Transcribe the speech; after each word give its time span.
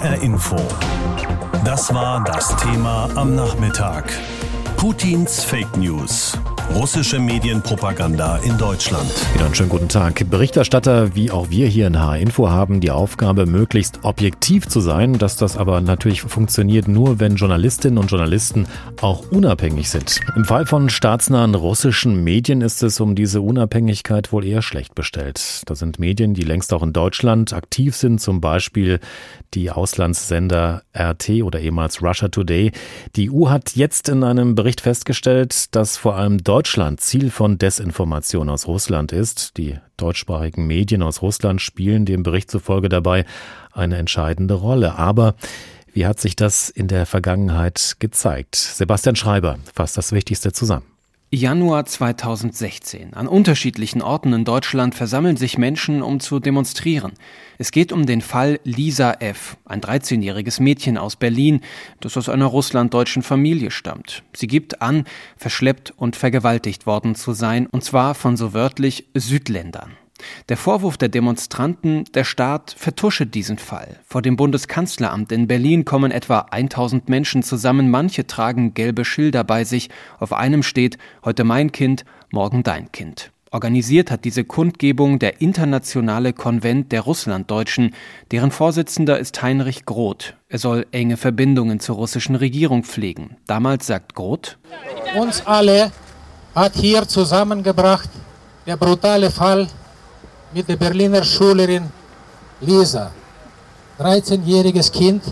HR 0.00 0.22
Info. 0.22 0.56
Das 1.62 1.92
war 1.92 2.24
das 2.24 2.56
Thema 2.56 3.10
am 3.16 3.34
Nachmittag. 3.34 4.10
Putins 4.78 5.44
Fake 5.44 5.76
News. 5.76 6.38
Russische 6.74 7.18
Medienpropaganda 7.18 8.38
in 8.38 8.56
Deutschland. 8.56 9.10
Wieder 9.34 9.44
einen 9.44 9.54
schönen 9.54 9.68
guten 9.68 9.88
Tag. 9.88 10.30
Berichterstatter 10.30 11.16
wie 11.16 11.32
auch 11.32 11.50
wir 11.50 11.66
hier 11.66 11.88
in 11.88 12.00
H-Info 12.00 12.48
haben 12.48 12.80
die 12.80 12.92
Aufgabe, 12.92 13.44
möglichst 13.44 13.98
objektiv 14.04 14.68
zu 14.68 14.80
sein. 14.80 15.14
Dass 15.14 15.36
das 15.36 15.56
aber 15.56 15.80
natürlich 15.80 16.22
funktioniert 16.22 16.86
nur, 16.86 17.18
wenn 17.18 17.34
Journalistinnen 17.34 17.98
und 17.98 18.10
Journalisten 18.10 18.66
auch 19.00 19.30
unabhängig 19.30 19.90
sind. 19.90 20.20
Im 20.36 20.44
Fall 20.44 20.64
von 20.64 20.88
staatsnahen 20.88 21.56
russischen 21.56 22.22
Medien 22.22 22.60
ist 22.60 22.84
es 22.84 23.00
um 23.00 23.16
diese 23.16 23.40
Unabhängigkeit 23.40 24.32
wohl 24.32 24.46
eher 24.46 24.62
schlecht 24.62 24.94
bestellt. 24.94 25.62
Da 25.66 25.74
sind 25.74 25.98
Medien, 25.98 26.34
die 26.34 26.44
längst 26.44 26.72
auch 26.72 26.84
in 26.84 26.92
Deutschland 26.92 27.52
aktiv 27.52 27.96
sind, 27.96 28.20
zum 28.20 28.40
Beispiel 28.40 29.00
die 29.54 29.72
Auslandssender 29.72 30.82
RT 30.96 31.42
oder 31.42 31.58
ehemals 31.58 32.00
Russia 32.00 32.28
Today. 32.28 32.70
Die 33.16 33.28
EU 33.30 33.48
hat 33.48 33.74
jetzt 33.74 34.08
in 34.08 34.22
einem 34.22 34.54
Bericht 34.54 34.80
festgestellt, 34.80 35.74
dass 35.74 35.96
vor 35.96 36.14
allem 36.14 36.38
Deutschland 36.38 36.59
Deutschland 36.60 37.00
Ziel 37.00 37.30
von 37.30 37.56
Desinformation 37.56 38.50
aus 38.50 38.66
Russland 38.66 39.12
ist. 39.12 39.56
Die 39.56 39.78
deutschsprachigen 39.96 40.66
Medien 40.66 41.00
aus 41.00 41.22
Russland 41.22 41.62
spielen 41.62 42.04
dem 42.04 42.22
Bericht 42.22 42.50
zufolge 42.50 42.90
dabei 42.90 43.24
eine 43.72 43.96
entscheidende 43.96 44.52
Rolle. 44.52 44.96
Aber 44.96 45.36
wie 45.94 46.04
hat 46.04 46.20
sich 46.20 46.36
das 46.36 46.68
in 46.68 46.86
der 46.86 47.06
Vergangenheit 47.06 47.96
gezeigt? 47.98 48.56
Sebastian 48.56 49.16
Schreiber 49.16 49.58
fasst 49.72 49.96
das 49.96 50.12
Wichtigste 50.12 50.52
zusammen. 50.52 50.84
Januar 51.32 51.86
2016. 51.86 53.14
An 53.14 53.28
unterschiedlichen 53.28 54.02
Orten 54.02 54.32
in 54.32 54.44
Deutschland 54.44 54.96
versammeln 54.96 55.36
sich 55.36 55.58
Menschen, 55.58 56.02
um 56.02 56.18
zu 56.18 56.40
demonstrieren. 56.40 57.12
Es 57.56 57.70
geht 57.70 57.92
um 57.92 58.04
den 58.04 58.20
Fall 58.20 58.58
Lisa 58.64 59.12
F., 59.20 59.56
ein 59.64 59.80
13-jähriges 59.80 60.60
Mädchen 60.60 60.98
aus 60.98 61.14
Berlin, 61.14 61.60
das 62.00 62.16
aus 62.16 62.28
einer 62.28 62.46
russlanddeutschen 62.46 63.22
Familie 63.22 63.70
stammt. 63.70 64.24
Sie 64.34 64.48
gibt 64.48 64.82
an, 64.82 65.04
verschleppt 65.36 65.94
und 65.96 66.16
vergewaltigt 66.16 66.86
worden 66.86 67.14
zu 67.14 67.32
sein, 67.32 67.68
und 67.68 67.84
zwar 67.84 68.16
von 68.16 68.36
so 68.36 68.52
wörtlich 68.52 69.06
Südländern. 69.14 69.99
Der 70.48 70.56
Vorwurf 70.56 70.96
der 70.96 71.08
Demonstranten, 71.08 72.04
der 72.14 72.24
Staat 72.24 72.74
vertusche 72.76 73.26
diesen 73.26 73.58
Fall. 73.58 74.00
Vor 74.06 74.22
dem 74.22 74.36
Bundeskanzleramt 74.36 75.32
in 75.32 75.46
Berlin 75.46 75.84
kommen 75.84 76.10
etwa 76.10 76.46
1000 76.50 77.08
Menschen 77.08 77.42
zusammen, 77.42 77.90
manche 77.90 78.26
tragen 78.26 78.74
gelbe 78.74 79.04
Schilder 79.04 79.44
bei 79.44 79.64
sich, 79.64 79.90
auf 80.18 80.32
einem 80.32 80.62
steht 80.62 80.98
heute 81.24 81.44
mein 81.44 81.72
Kind, 81.72 82.04
morgen 82.30 82.62
dein 82.62 82.92
Kind. 82.92 83.32
Organisiert 83.52 84.12
hat 84.12 84.24
diese 84.24 84.44
Kundgebung 84.44 85.18
der 85.18 85.40
Internationale 85.40 86.32
Konvent 86.32 86.92
der 86.92 87.00
Russlanddeutschen, 87.00 87.96
deren 88.30 88.52
Vorsitzender 88.52 89.18
ist 89.18 89.42
Heinrich 89.42 89.86
Groth. 89.86 90.34
Er 90.48 90.60
soll 90.60 90.86
enge 90.92 91.16
Verbindungen 91.16 91.80
zur 91.80 91.96
russischen 91.96 92.36
Regierung 92.36 92.84
pflegen. 92.84 93.36
Damals 93.48 93.88
sagt 93.88 94.14
Groth, 94.14 94.56
uns 95.16 95.44
alle 95.46 95.90
hat 96.54 96.74
hier 96.74 97.08
zusammengebracht 97.08 98.08
der 98.66 98.76
brutale 98.76 99.32
Fall 99.32 99.66
mit 100.52 100.68
der 100.68 100.76
Berliner 100.76 101.22
Schülerin 101.22 101.84
Lisa, 102.60 103.12
13-jähriges 103.98 104.90
Kind, 104.92 105.22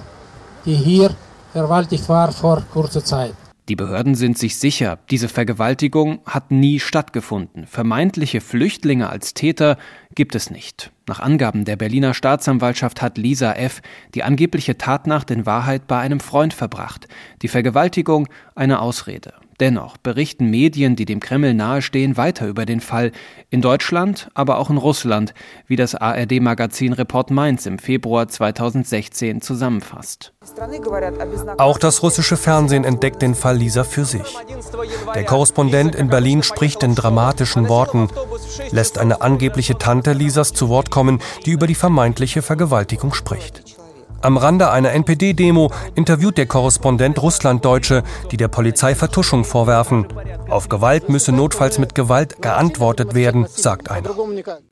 die 0.64 0.74
hier 0.74 1.10
verwaltigt 1.52 2.08
war 2.08 2.32
vor 2.32 2.62
kurzer 2.72 3.04
Zeit. 3.04 3.34
Die 3.68 3.76
Behörden 3.76 4.14
sind 4.14 4.38
sich 4.38 4.56
sicher, 4.56 4.98
diese 5.10 5.28
Vergewaltigung 5.28 6.20
hat 6.24 6.50
nie 6.50 6.80
stattgefunden. 6.80 7.66
Vermeintliche 7.66 8.40
Flüchtlinge 8.40 9.10
als 9.10 9.34
Täter 9.34 9.76
gibt 10.14 10.34
es 10.34 10.50
nicht. 10.50 10.90
Nach 11.06 11.20
Angaben 11.20 11.66
der 11.66 11.76
Berliner 11.76 12.14
Staatsanwaltschaft 12.14 13.02
hat 13.02 13.18
Lisa 13.18 13.52
F. 13.52 13.82
die 14.14 14.22
angebliche 14.22 14.78
Tatnacht 14.78 15.30
in 15.30 15.44
Wahrheit 15.44 15.86
bei 15.86 15.98
einem 15.98 16.20
Freund 16.20 16.54
verbracht. 16.54 17.08
Die 17.42 17.48
Vergewaltigung 17.48 18.28
eine 18.54 18.80
Ausrede. 18.80 19.34
Dennoch 19.60 19.96
berichten 19.96 20.50
Medien, 20.50 20.94
die 20.94 21.04
dem 21.04 21.18
Kreml 21.18 21.52
nahestehen, 21.52 22.16
weiter 22.16 22.46
über 22.46 22.64
den 22.64 22.80
Fall. 22.80 23.10
In 23.50 23.60
Deutschland, 23.60 24.28
aber 24.34 24.58
auch 24.58 24.70
in 24.70 24.76
Russland, 24.76 25.34
wie 25.66 25.74
das 25.74 25.96
ARD-Magazin 25.96 26.92
Report 26.92 27.30
Mainz 27.32 27.66
im 27.66 27.78
Februar 27.80 28.28
2016 28.28 29.40
zusammenfasst. 29.40 30.32
Auch 31.58 31.78
das 31.78 32.02
russische 32.04 32.36
Fernsehen 32.36 32.84
entdeckt 32.84 33.20
den 33.20 33.34
Fall 33.34 33.56
Lisa 33.56 33.82
für 33.82 34.04
sich. 34.04 34.36
Der 35.14 35.24
Korrespondent 35.24 35.96
in 35.96 36.08
Berlin 36.08 36.44
spricht 36.44 36.84
in 36.84 36.94
dramatischen 36.94 37.68
Worten, 37.68 38.08
lässt 38.70 38.98
eine 38.98 39.22
angebliche 39.22 39.76
Tante 39.76 40.12
Lisas 40.12 40.52
zu 40.52 40.68
Wort 40.68 40.90
kommen, 40.90 41.20
die 41.46 41.50
über 41.50 41.66
die 41.66 41.74
vermeintliche 41.74 42.42
Vergewaltigung 42.42 43.12
spricht. 43.12 43.67
Am 44.20 44.36
Rande 44.36 44.70
einer 44.70 44.90
NPD-Demo 44.92 45.70
interviewt 45.94 46.38
der 46.38 46.46
Korrespondent 46.46 47.22
Russlanddeutsche, 47.22 48.02
die 48.32 48.36
der 48.36 48.48
Polizei 48.48 48.96
Vertuschung 48.96 49.44
vorwerfen. 49.44 50.06
Auf 50.48 50.68
Gewalt 50.68 51.08
müsse 51.08 51.30
notfalls 51.30 51.78
mit 51.78 51.94
Gewalt 51.94 52.42
geantwortet 52.42 53.14
werden, 53.14 53.46
sagt 53.48 53.90
einer. 53.90 54.10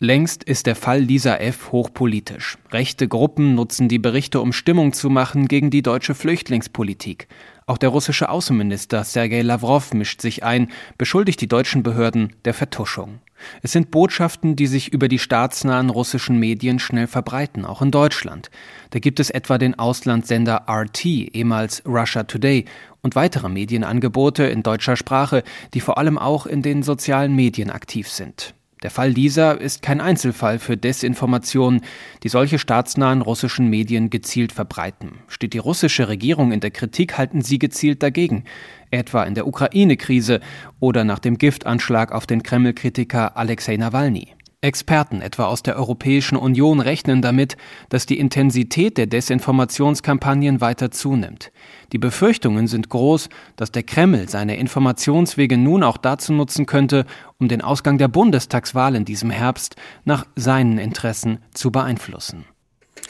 Längst 0.00 0.42
ist 0.42 0.66
der 0.66 0.74
Fall 0.74 1.00
Lisa 1.00 1.36
F. 1.36 1.70
hochpolitisch. 1.70 2.58
Rechte 2.72 3.06
Gruppen 3.06 3.54
nutzen 3.54 3.88
die 3.88 4.00
Berichte, 4.00 4.40
um 4.40 4.52
Stimmung 4.52 4.92
zu 4.92 5.10
machen 5.10 5.46
gegen 5.46 5.70
die 5.70 5.82
deutsche 5.82 6.16
Flüchtlingspolitik. 6.16 7.28
Auch 7.66 7.78
der 7.78 7.90
russische 7.90 8.28
Außenminister 8.28 9.04
Sergei 9.04 9.42
Lavrov 9.42 9.92
mischt 9.92 10.22
sich 10.22 10.42
ein, 10.42 10.72
beschuldigt 10.98 11.40
die 11.40 11.48
deutschen 11.48 11.84
Behörden 11.84 12.32
der 12.44 12.54
Vertuschung. 12.54 13.20
Es 13.62 13.72
sind 13.72 13.90
Botschaften, 13.90 14.56
die 14.56 14.66
sich 14.66 14.92
über 14.92 15.08
die 15.08 15.18
staatsnahen 15.18 15.90
russischen 15.90 16.38
Medien 16.38 16.78
schnell 16.78 17.06
verbreiten, 17.06 17.64
auch 17.64 17.82
in 17.82 17.90
Deutschland. 17.90 18.50
Da 18.90 18.98
gibt 18.98 19.20
es 19.20 19.30
etwa 19.30 19.58
den 19.58 19.78
Auslandssender 19.78 20.66
RT, 20.68 21.04
ehemals 21.04 21.82
Russia 21.86 22.24
Today, 22.24 22.64
und 23.02 23.14
weitere 23.14 23.48
Medienangebote 23.48 24.44
in 24.44 24.64
deutscher 24.64 24.96
Sprache, 24.96 25.44
die 25.74 25.80
vor 25.80 25.98
allem 25.98 26.18
auch 26.18 26.46
in 26.46 26.62
den 26.62 26.82
sozialen 26.82 27.36
Medien 27.36 27.70
aktiv 27.70 28.08
sind. 28.08 28.55
Der 28.82 28.90
Fall 28.90 29.08
Lisa 29.08 29.52
ist 29.52 29.80
kein 29.80 30.02
Einzelfall 30.02 30.58
für 30.58 30.76
Desinformationen, 30.76 31.80
die 32.22 32.28
solche 32.28 32.58
staatsnahen 32.58 33.22
russischen 33.22 33.70
Medien 33.70 34.10
gezielt 34.10 34.52
verbreiten. 34.52 35.12
Steht 35.28 35.54
die 35.54 35.58
russische 35.58 36.08
Regierung 36.08 36.52
in 36.52 36.60
der 36.60 36.70
Kritik, 36.70 37.16
halten 37.16 37.40
sie 37.40 37.58
gezielt 37.58 38.02
dagegen, 38.02 38.44
etwa 38.90 39.24
in 39.24 39.34
der 39.34 39.46
Ukraine-Krise 39.46 40.40
oder 40.78 41.04
nach 41.04 41.20
dem 41.20 41.38
Giftanschlag 41.38 42.12
auf 42.12 42.26
den 42.26 42.42
Kreml-Kritiker 42.42 43.38
Alexei 43.38 43.78
Nawalny. 43.78 44.35
Experten 44.62 45.20
etwa 45.20 45.44
aus 45.44 45.62
der 45.62 45.76
Europäischen 45.76 46.36
Union 46.36 46.80
rechnen 46.80 47.20
damit, 47.22 47.56
dass 47.90 48.06
die 48.06 48.18
Intensität 48.18 48.96
der 48.96 49.06
Desinformationskampagnen 49.06 50.60
weiter 50.60 50.90
zunimmt. 50.90 51.52
Die 51.92 51.98
Befürchtungen 51.98 52.66
sind 52.66 52.88
groß, 52.88 53.28
dass 53.56 53.70
der 53.70 53.82
Kreml 53.82 54.28
seine 54.28 54.56
Informationswege 54.56 55.58
nun 55.58 55.82
auch 55.82 55.98
dazu 55.98 56.32
nutzen 56.32 56.66
könnte, 56.66 57.04
um 57.38 57.48
den 57.48 57.60
Ausgang 57.60 57.98
der 57.98 58.08
Bundestagswahl 58.08 58.96
in 58.96 59.04
diesem 59.04 59.30
Herbst 59.30 59.76
nach 60.04 60.26
seinen 60.36 60.78
Interessen 60.78 61.38
zu 61.52 61.70
beeinflussen. 61.70 62.46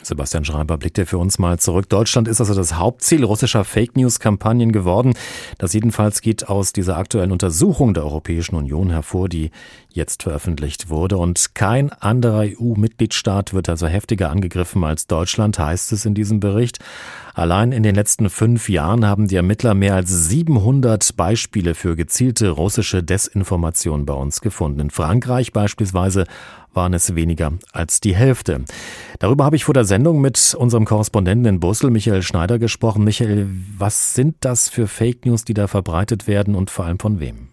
Sebastian 0.06 0.44
Schreiber 0.44 0.78
blickt 0.78 0.98
ja 0.98 1.04
für 1.04 1.18
uns 1.18 1.38
mal 1.38 1.58
zurück. 1.58 1.88
Deutschland 1.88 2.28
ist 2.28 2.40
also 2.40 2.54
das 2.54 2.74
Hauptziel 2.76 3.24
russischer 3.24 3.64
Fake 3.64 3.96
News 3.96 4.20
Kampagnen 4.20 4.72
geworden. 4.72 5.14
Das 5.58 5.72
jedenfalls 5.72 6.20
geht 6.20 6.48
aus 6.48 6.72
dieser 6.72 6.96
aktuellen 6.96 7.32
Untersuchung 7.32 7.94
der 7.94 8.04
Europäischen 8.04 8.54
Union 8.54 8.90
hervor, 8.90 9.28
die 9.28 9.50
jetzt 9.90 10.22
veröffentlicht 10.22 10.88
wurde. 10.88 11.18
Und 11.18 11.54
kein 11.54 11.92
anderer 11.92 12.44
EU-Mitgliedstaat 12.46 13.52
wird 13.54 13.68
also 13.68 13.86
heftiger 13.86 14.30
angegriffen 14.30 14.84
als 14.84 15.06
Deutschland, 15.06 15.58
heißt 15.58 15.92
es 15.92 16.04
in 16.04 16.14
diesem 16.14 16.40
Bericht. 16.40 16.78
Allein 17.36 17.70
in 17.70 17.82
den 17.82 17.94
letzten 17.94 18.30
fünf 18.30 18.70
Jahren 18.70 19.04
haben 19.04 19.28
die 19.28 19.36
Ermittler 19.36 19.74
mehr 19.74 19.94
als 19.94 20.30
700 20.30 21.18
Beispiele 21.18 21.74
für 21.74 21.94
gezielte 21.94 22.48
russische 22.48 23.02
Desinformation 23.02 24.06
bei 24.06 24.14
uns 24.14 24.40
gefunden. 24.40 24.80
In 24.80 24.88
Frankreich 24.88 25.52
beispielsweise 25.52 26.24
waren 26.72 26.94
es 26.94 27.14
weniger 27.14 27.52
als 27.72 28.00
die 28.00 28.16
Hälfte. 28.16 28.64
Darüber 29.18 29.44
habe 29.44 29.56
ich 29.56 29.64
vor 29.64 29.74
der 29.74 29.84
Sendung 29.84 30.22
mit 30.22 30.56
unserem 30.58 30.86
Korrespondenten 30.86 31.44
in 31.44 31.60
Brüssel, 31.60 31.90
Michael 31.90 32.22
Schneider, 32.22 32.58
gesprochen. 32.58 33.04
Michael, 33.04 33.50
was 33.76 34.14
sind 34.14 34.36
das 34.40 34.70
für 34.70 34.88
Fake 34.88 35.26
News, 35.26 35.44
die 35.44 35.52
da 35.52 35.66
verbreitet 35.66 36.26
werden 36.26 36.54
und 36.54 36.70
vor 36.70 36.86
allem 36.86 36.98
von 36.98 37.20
wem? 37.20 37.48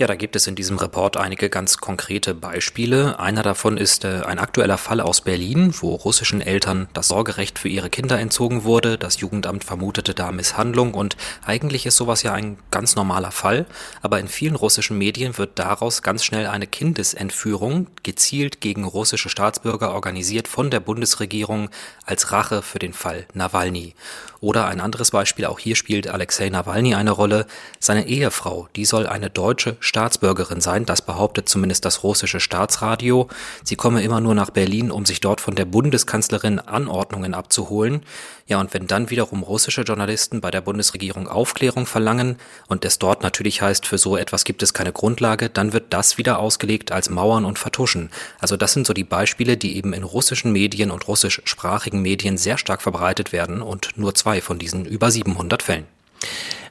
Ja, 0.00 0.06
da 0.06 0.14
gibt 0.14 0.34
es 0.34 0.46
in 0.46 0.54
diesem 0.54 0.78
Report 0.78 1.18
einige 1.18 1.50
ganz 1.50 1.76
konkrete 1.76 2.34
Beispiele. 2.34 3.20
Einer 3.20 3.42
davon 3.42 3.76
ist 3.76 4.06
äh, 4.06 4.22
ein 4.24 4.38
aktueller 4.38 4.78
Fall 4.78 5.02
aus 5.02 5.20
Berlin, 5.20 5.74
wo 5.78 5.94
russischen 5.94 6.40
Eltern 6.40 6.88
das 6.94 7.08
Sorgerecht 7.08 7.58
für 7.58 7.68
ihre 7.68 7.90
Kinder 7.90 8.18
entzogen 8.18 8.64
wurde. 8.64 8.96
Das 8.96 9.20
Jugendamt 9.20 9.62
vermutete 9.62 10.14
da 10.14 10.32
Misshandlung 10.32 10.94
und 10.94 11.18
eigentlich 11.44 11.84
ist 11.84 11.98
sowas 11.98 12.22
ja 12.22 12.32
ein 12.32 12.56
ganz 12.70 12.96
normaler 12.96 13.30
Fall. 13.30 13.66
Aber 14.00 14.18
in 14.20 14.28
vielen 14.28 14.56
russischen 14.56 14.96
Medien 14.96 15.36
wird 15.36 15.58
daraus 15.58 16.00
ganz 16.00 16.24
schnell 16.24 16.46
eine 16.46 16.66
Kindesentführung 16.66 17.88
gezielt 18.02 18.62
gegen 18.62 18.84
russische 18.84 19.28
Staatsbürger 19.28 19.92
organisiert 19.92 20.48
von 20.48 20.70
der 20.70 20.80
Bundesregierung 20.80 21.68
als 22.06 22.32
Rache 22.32 22.62
für 22.62 22.78
den 22.78 22.94
Fall 22.94 23.26
Nawalny. 23.34 23.94
Oder 24.42 24.66
ein 24.68 24.80
anderes 24.80 25.10
Beispiel, 25.10 25.44
auch 25.44 25.58
hier 25.58 25.76
spielt 25.76 26.08
Alexei 26.08 26.48
Nawalny 26.48 26.94
eine 26.94 27.10
Rolle. 27.10 27.46
Seine 27.78 28.06
Ehefrau, 28.06 28.68
die 28.74 28.86
soll 28.86 29.06
eine 29.06 29.28
deutsche 29.28 29.76
Staatsbürgerin 29.80 30.62
sein, 30.62 30.86
das 30.86 31.02
behauptet 31.02 31.46
zumindest 31.46 31.84
das 31.84 32.02
russische 32.04 32.40
Staatsradio. 32.40 33.28
Sie 33.64 33.76
komme 33.76 34.02
immer 34.02 34.22
nur 34.22 34.34
nach 34.34 34.48
Berlin, 34.48 34.90
um 34.90 35.04
sich 35.04 35.20
dort 35.20 35.42
von 35.42 35.56
der 35.56 35.66
Bundeskanzlerin 35.66 36.58
Anordnungen 36.58 37.34
abzuholen. 37.34 38.02
Ja, 38.46 38.58
und 38.60 38.72
wenn 38.72 38.86
dann 38.86 39.10
wiederum 39.10 39.42
russische 39.42 39.82
Journalisten 39.82 40.40
bei 40.40 40.50
der 40.50 40.62
Bundesregierung 40.62 41.28
Aufklärung 41.28 41.86
verlangen 41.86 42.36
und 42.66 42.84
es 42.84 42.98
dort 42.98 43.22
natürlich 43.22 43.60
heißt, 43.62 43.86
für 43.86 43.98
so 43.98 44.16
etwas 44.16 44.44
gibt 44.44 44.62
es 44.62 44.74
keine 44.74 44.92
Grundlage, 44.92 45.50
dann 45.50 45.72
wird 45.72 45.92
das 45.92 46.18
wieder 46.18 46.38
ausgelegt 46.38 46.92
als 46.92 47.10
Mauern 47.10 47.44
und 47.44 47.58
Vertuschen. 47.58 48.10
Also 48.40 48.56
das 48.56 48.72
sind 48.72 48.86
so 48.86 48.92
die 48.92 49.04
Beispiele, 49.04 49.56
die 49.56 49.76
eben 49.76 49.92
in 49.92 50.02
russischen 50.02 50.50
Medien 50.50 50.90
und 50.90 51.06
russischsprachigen 51.06 52.00
Medien 52.02 52.38
sehr 52.38 52.58
stark 52.58 52.82
verbreitet 52.82 53.32
werden 53.32 53.62
und 53.62 53.96
nur 53.96 54.14
zwei 54.14 54.29
von 54.40 54.58
diesen 54.58 54.84
über 54.84 55.10
700 55.10 55.62
Fällen. 55.62 55.86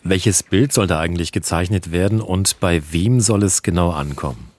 Welches 0.03 0.43
Bild 0.43 0.71
soll 0.71 0.87
da 0.87 0.99
eigentlich 0.99 1.31
gezeichnet 1.31 1.91
werden 1.91 2.21
und 2.21 2.59
bei 2.59 2.81
wem 2.91 3.19
soll 3.19 3.43
es 3.43 3.63
genau 3.63 3.91
ankommen? 3.91 4.49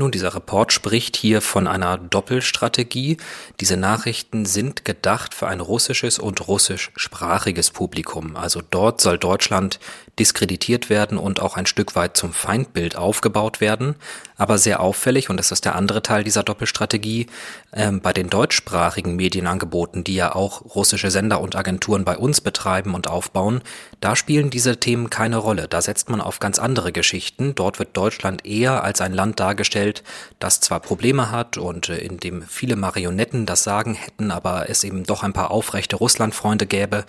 Nun, 0.00 0.12
dieser 0.12 0.32
Report 0.32 0.72
spricht 0.72 1.16
hier 1.16 1.40
von 1.40 1.66
einer 1.66 1.98
Doppelstrategie. 1.98 3.16
Diese 3.58 3.76
Nachrichten 3.76 4.46
sind 4.46 4.84
gedacht 4.84 5.34
für 5.34 5.48
ein 5.48 5.58
russisches 5.58 6.20
und 6.20 6.46
russischsprachiges 6.46 7.72
Publikum. 7.72 8.36
Also 8.36 8.62
dort 8.70 9.00
soll 9.00 9.18
Deutschland 9.18 9.80
diskreditiert 10.16 10.88
werden 10.88 11.18
und 11.18 11.40
auch 11.40 11.56
ein 11.56 11.66
Stück 11.66 11.96
weit 11.96 12.16
zum 12.16 12.32
Feindbild 12.32 12.94
aufgebaut 12.94 13.60
werden. 13.60 13.96
Aber 14.38 14.56
sehr 14.56 14.80
auffällig, 14.80 15.28
und 15.28 15.36
das 15.36 15.50
ist 15.50 15.64
der 15.64 15.74
andere 15.74 16.00
Teil 16.00 16.22
dieser 16.22 16.44
Doppelstrategie, 16.44 17.26
ähm, 17.72 18.00
bei 18.00 18.12
den 18.12 18.30
deutschsprachigen 18.30 19.16
Medienangeboten, 19.16 20.04
die 20.04 20.14
ja 20.14 20.34
auch 20.34 20.76
russische 20.76 21.10
Sender 21.10 21.40
und 21.40 21.56
Agenturen 21.56 22.04
bei 22.04 22.16
uns 22.16 22.40
betreiben 22.40 22.94
und 22.94 23.10
aufbauen, 23.10 23.62
da 24.00 24.14
spielen 24.14 24.48
diese 24.50 24.78
Themen 24.78 25.10
keine 25.10 25.38
Rolle. 25.38 25.66
Da 25.66 25.82
setzt 25.82 26.08
man 26.08 26.20
auf 26.20 26.38
ganz 26.38 26.60
andere 26.60 26.92
Geschichten. 26.92 27.56
Dort 27.56 27.80
wird 27.80 27.96
Deutschland 27.96 28.46
eher 28.46 28.84
als 28.84 29.00
ein 29.00 29.12
Land 29.12 29.40
dargestellt, 29.40 30.04
das 30.38 30.60
zwar 30.60 30.78
Probleme 30.78 31.32
hat 31.32 31.58
und 31.58 31.88
äh, 31.88 31.98
in 31.98 32.18
dem 32.18 32.42
viele 32.42 32.76
Marionetten 32.76 33.44
das 33.44 33.64
Sagen 33.64 33.94
hätten, 33.94 34.30
aber 34.30 34.70
es 34.70 34.84
eben 34.84 35.02
doch 35.02 35.24
ein 35.24 35.32
paar 35.32 35.50
aufrechte 35.50 35.96
Russlandfreunde 35.96 36.66
gäbe. 36.66 37.04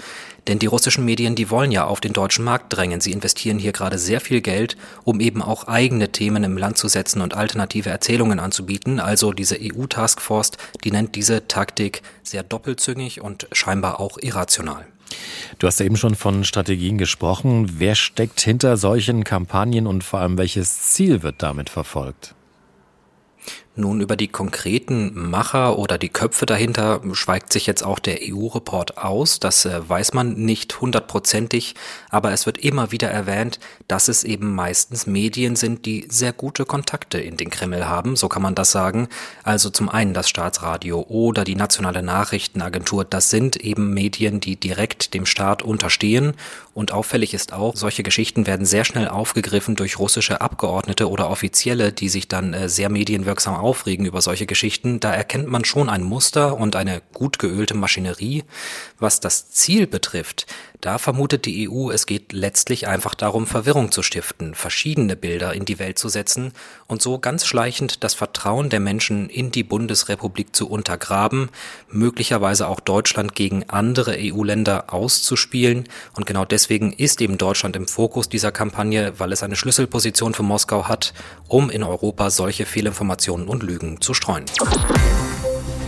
Denn 0.48 0.58
die 0.58 0.66
russischen 0.66 1.06
Medien, 1.06 1.36
die 1.36 1.52
wollen 1.52 1.72
ja 1.72 1.86
auf 1.86 2.02
den 2.02 2.14
deutschen 2.14 2.44
Markt 2.44 2.74
drängen. 2.76 3.02
Sie 3.02 3.12
investieren 3.12 3.60
hier 3.60 3.72
gerade 3.72 4.00
sehr 4.00 4.20
viel 4.20 4.42
Geld, 4.42 4.78
um 5.04 5.20
eben 5.20 5.44
auch 5.44 5.68
eigene 5.68 6.12
Themen 6.12 6.44
im 6.44 6.58
Land 6.58 6.80
zu 6.80 6.88
setzen 6.88 7.19
und 7.22 7.36
alternative 7.36 7.90
Erzählungen 7.90 8.40
anzubieten. 8.40 9.00
Also 9.00 9.34
diese 9.34 9.58
EU-Taskforce, 9.60 10.52
die 10.84 10.92
nennt 10.92 11.16
diese 11.16 11.48
Taktik 11.48 12.02
sehr 12.24 12.44
doppelzüngig 12.44 13.22
und 13.22 13.48
scheinbar 13.52 14.00
auch 14.00 14.18
irrational. 14.18 14.86
Du 15.58 15.68
hast 15.68 15.80
ja 15.80 15.86
eben 15.86 15.98
schon 15.98 16.16
von 16.16 16.44
Strategien 16.44 16.98
gesprochen. 16.98 17.80
Wer 17.80 17.96
steckt 17.96 18.40
hinter 18.42 18.78
solchen 18.78 19.24
Kampagnen 19.24 19.88
und 19.88 20.04
vor 20.04 20.20
allem 20.20 20.38
welches 20.38 20.92
Ziel 20.92 21.24
wird 21.24 21.42
damit 21.42 21.70
verfolgt? 21.70 22.36
Nun, 23.80 24.02
über 24.02 24.18
die 24.18 24.28
konkreten 24.28 25.30
Macher 25.30 25.80
oder 25.80 25.98
die 25.98 26.10
Köpfe 26.10 26.46
dahinter 26.46 27.00
schweigt 27.14 27.54
sich 27.54 27.66
jetzt 27.66 27.82
auch 27.82 28.00
der 28.00 28.20
EU-Report 28.22 28.98
aus. 28.98 29.40
Das 29.40 29.64
äh, 29.64 29.80
weiß 29.88 30.14
man 30.14 30.34
nicht 30.34 30.82
hundertprozentig, 30.82 31.76
aber 32.10 32.34
es 32.34 32.46
wird 32.46 32.58
immer 32.58 32.92
wieder 32.92 33.10
erwähnt, 33.10 33.58
dass 33.88 34.10
es 34.10 34.26
eben 34.26 34.54
meistens 34.54 35.08
Medien 35.08 35.56
sind, 35.56 35.86
die 35.86 36.06
sehr 36.10 36.34
gute 36.34 36.66
Kontakte 36.66 37.20
in 37.20 37.38
den 37.38 37.50
Kreml 37.50 37.88
haben, 37.88 38.18
so 38.18 38.28
kann 38.28 38.42
man 38.42 38.54
das 38.54 38.74
sagen. 38.74 39.08
Also 39.44 39.70
zum 39.70 39.88
einen 39.88 40.14
das 40.14 40.28
Staatsradio 40.28 41.06
oder 41.08 41.46
die 41.46 41.56
nationale 41.56 42.04
Nachrichtenagentur, 42.04 43.06
das 43.06 43.30
sind 43.30 43.56
eben 43.56 43.94
Medien, 43.94 44.42
die 44.42 44.58
direkt 44.58 45.14
dem 45.14 45.26
Staat 45.26 45.64
unterstehen. 45.64 46.34
Und 46.74 46.92
auffällig 46.92 47.34
ist 47.34 47.54
auch, 47.54 47.76
solche 47.76 48.04
Geschichten 48.04 48.46
werden 48.46 48.66
sehr 48.66 48.86
schnell 48.86 49.08
aufgegriffen 49.08 49.76
durch 49.76 50.00
russische 50.00 50.42
Abgeordnete 50.42 51.10
oder 51.10 51.30
Offizielle, 51.30 51.92
die 51.92 52.10
sich 52.10 52.28
dann 52.28 52.54
äh, 52.54 52.70
sehr 52.70 52.90
medienwirksam 52.90 53.56
aufregen 53.70 54.08
über 54.08 54.20
solche 54.20 54.48
Geschichten, 54.48 55.00
da 55.00 55.14
erkennt 55.14 55.48
man 55.48 55.64
schon 55.64 55.90
ein 55.90 56.02
Muster 56.02 56.58
und 56.58 56.76
eine 56.76 57.04
gut 57.14 57.38
geölte 57.38 57.76
Maschinerie. 57.76 58.44
Was 58.98 59.20
das 59.20 59.52
Ziel 59.52 59.86
betrifft, 59.86 60.48
da 60.82 60.98
vermutet 60.98 61.46
die 61.46 61.70
EU, 61.70 61.92
es 61.92 62.06
geht 62.06 62.32
letztlich 62.32 62.88
einfach 62.88 63.14
darum, 63.14 63.48
Verwirrung 63.48 63.92
zu 63.92 64.02
stiften, 64.02 64.56
verschiedene 64.56 65.18
Bilder 65.18 65.54
in 65.54 65.66
die 65.66 65.78
Welt 65.78 66.00
zu 66.00 66.08
setzen 66.08 66.54
und 66.88 67.02
so 67.02 67.20
ganz 67.20 67.46
schleichend 67.46 68.04
das 68.04 68.14
Vertrauen 68.14 68.70
der 68.70 68.80
Menschen 68.80 69.30
in 69.30 69.52
die 69.52 69.64
Bundesrepublik 69.64 70.56
zu 70.56 70.70
untergraben, 70.70 71.50
möglicherweise 71.92 72.68
auch 72.68 72.80
Deutschland 72.80 73.36
gegen 73.36 73.70
andere 73.70 74.16
EU-Länder 74.18 74.94
auszuspielen. 74.94 75.90
Und 76.16 76.26
genau 76.26 76.46
deswegen 76.46 76.94
ist 76.94 77.20
eben 77.20 77.38
Deutschland 77.38 77.76
im 77.76 77.88
Fokus 77.88 78.30
dieser 78.30 78.54
Kampagne, 78.54 79.14
weil 79.20 79.34
es 79.34 79.44
eine 79.44 79.58
Schlüsselposition 79.58 80.34
für 80.34 80.44
Moskau 80.44 80.88
hat, 80.88 81.14
um 81.50 81.70
in 81.70 81.84
Europa 81.84 82.30
solche 82.30 82.66
Fehlinformationen 82.66 83.50
und 83.60 83.64
Lügen 83.64 84.02
zu 84.02 84.14
streuen. 84.14 84.46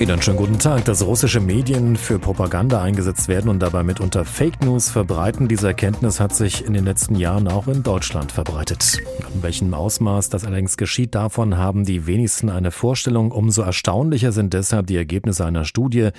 Ihnen 0.01 0.19
schönen 0.19 0.37
guten 0.37 0.57
Tag. 0.57 0.83
Dass 0.85 1.05
russische 1.05 1.39
Medien 1.39 1.95
für 1.95 2.17
Propaganda 2.17 2.81
eingesetzt 2.81 3.27
werden 3.27 3.49
und 3.49 3.59
dabei 3.59 3.83
mitunter 3.83 4.25
Fake 4.25 4.59
News 4.63 4.89
verbreiten, 4.89 5.47
diese 5.47 5.67
Erkenntnis 5.67 6.19
hat 6.19 6.33
sich 6.33 6.65
in 6.65 6.73
den 6.73 6.85
letzten 6.85 7.13
Jahren 7.13 7.47
auch 7.47 7.67
in 7.67 7.83
Deutschland 7.83 8.31
verbreitet. 8.31 8.97
In 9.35 9.43
welchem 9.43 9.71
Ausmaß 9.75 10.29
das 10.29 10.43
allerdings 10.43 10.77
geschieht, 10.77 11.13
davon 11.13 11.55
haben 11.55 11.85
die 11.85 12.07
wenigsten 12.07 12.49
eine 12.49 12.71
Vorstellung. 12.71 13.31
Umso 13.31 13.61
erstaunlicher 13.61 14.31
sind 14.31 14.55
deshalb 14.55 14.87
die 14.87 14.95
Ergebnisse 14.95 15.45
einer 15.45 15.65
Studie, 15.65 16.09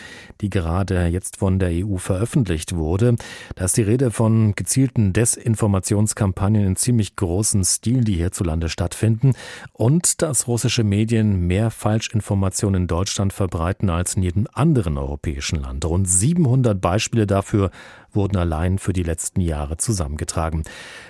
die 0.40 0.48
gerade 0.48 1.06
jetzt 1.06 1.38
von 1.38 1.58
der 1.58 1.70
EU 1.72 1.96
veröffentlicht 1.96 2.76
wurde. 2.76 3.16
Da 3.56 3.64
ist 3.64 3.76
die 3.76 3.82
Rede 3.82 4.12
von 4.12 4.54
gezielten 4.54 5.12
Desinformationskampagnen 5.12 6.64
in 6.64 6.76
ziemlich 6.76 7.16
großen 7.16 7.64
Stil, 7.64 8.04
die 8.04 8.14
hierzulande 8.14 8.68
stattfinden 8.68 9.32
und 9.72 10.22
dass 10.22 10.46
russische 10.46 10.84
Medien 10.84 11.48
mehr 11.48 11.72
Falschinformationen 11.72 12.82
in 12.82 12.86
Deutschland 12.86 13.32
verbreiten 13.32 13.71
verbreiten 13.72 13.90
als 13.90 14.14
in 14.14 14.22
jedem 14.22 14.46
anderen 14.52 14.98
europäischen 14.98 15.60
Land. 15.60 15.84
Rund 15.84 16.08
700 16.08 16.80
Beispiele 16.80 17.26
dafür 17.26 17.70
wurden 18.12 18.36
allein 18.36 18.78
für 18.78 18.92
die 18.92 19.02
letzten 19.02 19.40
Jahre 19.40 19.78
zusammengetragen. 19.78 20.64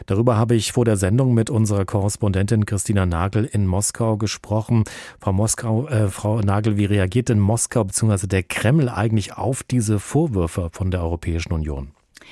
Darüber 0.07 0.37
habe 0.37 0.55
ich 0.55 0.73
vor 0.73 0.85
der 0.85 0.97
Sendung 0.97 1.35
mit 1.35 1.51
unserer 1.51 1.85
Korrespondentin 1.85 2.65
Christina 2.65 3.07
Nagel 3.07 3.45
in 3.45 3.67
Moskau 3.67 4.17
gesprochen. 4.17 4.85
Frau, 5.21 5.33
Moskau, 5.33 5.89
äh, 5.89 6.09
Frau 6.09 6.41
Nagel, 6.41 6.77
wie 6.77 6.85
reagiert 6.85 7.29
denn 7.29 7.41
Moskau 7.41 7.85
bzw. 7.85 8.27
der 8.27 8.45
Kreml 8.45 8.89
eigentlich 8.89 9.37
auf 9.37 9.63
diese 9.65 9.99
Vorwürfe 9.99 10.71
von 10.73 10.91
der 10.91 11.03
Europäischen 11.03 11.53
Union? 11.53 11.91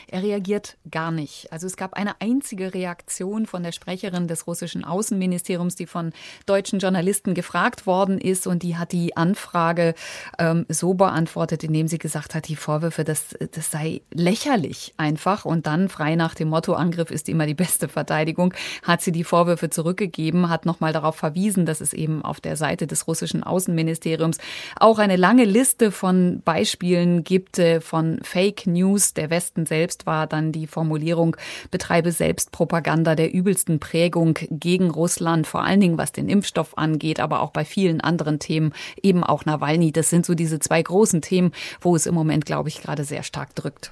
Er 0.08 0.23
reagiert 0.23 0.76
gar 0.91 1.11
nicht. 1.11 1.52
Also 1.52 1.67
es 1.67 1.76
gab 1.76 1.94
eine 1.94 2.20
einzige 2.20 2.75
Reaktion 2.75 3.47
von 3.47 3.62
der 3.62 3.73
Sprecherin 3.73 4.29
des 4.29 4.47
russischen 4.47 4.85
Außenministeriums, 4.85 5.75
die 5.75 5.87
von 5.87 6.12
deutschen 6.47 6.79
Journalisten 6.79 7.35
gefragt 7.35 7.87
worden 7.87 8.19
ist 8.19 8.47
und 8.47 8.62
die 8.62 8.76
hat 8.76 8.93
die 8.93 9.17
Anfrage 9.17 9.94
ähm, 10.38 10.67
so 10.69 10.94
beantwortet, 10.94 11.64
indem 11.64 11.88
sie 11.88 11.99
gesagt 11.99 12.35
hat, 12.35 12.49
die 12.49 12.56
Vorwürfe, 12.56 13.05
das, 13.05 13.37
das 13.52 13.70
sei 13.70 14.02
lächerlich 14.12 14.95
einfach 14.97 15.45
und 15.45 15.66
dann 15.66 15.88
frei 15.88 16.16
nach 16.16 16.35
dem 16.35 16.49
Motto, 16.49 16.75
Angriff 16.75 17.11
ist 17.11 17.28
immer 17.28 17.47
die 17.47 17.54
beste 17.54 17.88
Verteidigung, 17.88 18.54
hat 18.83 19.02
sie 19.02 19.12
die 19.12 19.25
Vorwürfe 19.25 19.71
zurückgegeben, 19.71 20.49
hat 20.49 20.66
nochmal 20.66 20.92
darauf 20.92 21.16
verwiesen, 21.16 21.66
dass 21.66 21.80
es 21.80 21.92
eben 21.92 22.25
auf 22.25 22.40
der 22.40 22.57
Seite 22.57 22.87
des 22.87 23.07
russischen 23.07 23.42
Außenministeriums 23.42 24.38
auch 24.76 24.99
eine 24.99 25.16
lange 25.16 25.45
Liste 25.45 25.92
von 25.92 26.42
Beispielen 26.45 27.25
gibt 27.25 27.59
äh, 27.59 27.80
von 27.80 28.21
Fake 28.23 28.66
News. 28.66 29.14
Der 29.14 29.30
Westen 29.30 29.66
selbst 29.66 29.89
selbst 29.90 30.06
war 30.06 30.28
dann 30.28 30.52
die 30.52 30.68
Formulierung, 30.68 31.37
betreibe 31.73 32.12
Selbstpropaganda 32.12 33.16
der 33.16 33.35
übelsten 33.35 33.80
Prägung 33.80 34.38
gegen 34.49 34.88
Russland, 34.88 35.49
vor 35.49 35.64
allen 35.64 35.80
Dingen 35.80 35.99
was 35.99 36.12
den 36.12 36.28
Impfstoff 36.28 36.78
angeht, 36.78 37.18
aber 37.18 37.40
auch 37.40 37.50
bei 37.50 37.64
vielen 37.64 38.00
anderen 38.00 38.38
Themen, 38.38 38.73
eben 39.02 39.25
auch 39.25 39.44
Nawalny. 39.47 39.90
Das 39.90 40.09
sind 40.09 40.25
so 40.25 40.35
diese 40.35 40.61
zwei 40.61 40.80
großen 40.80 41.23
Themen, 41.23 41.50
wo 41.80 41.97
es 41.97 42.06
im 42.06 42.14
Moment, 42.14 42.47
glaube 42.47 42.68
ich, 42.68 42.80
gerade 42.80 43.02
sehr 43.02 43.25
stark 43.25 43.56
drückt. 43.56 43.90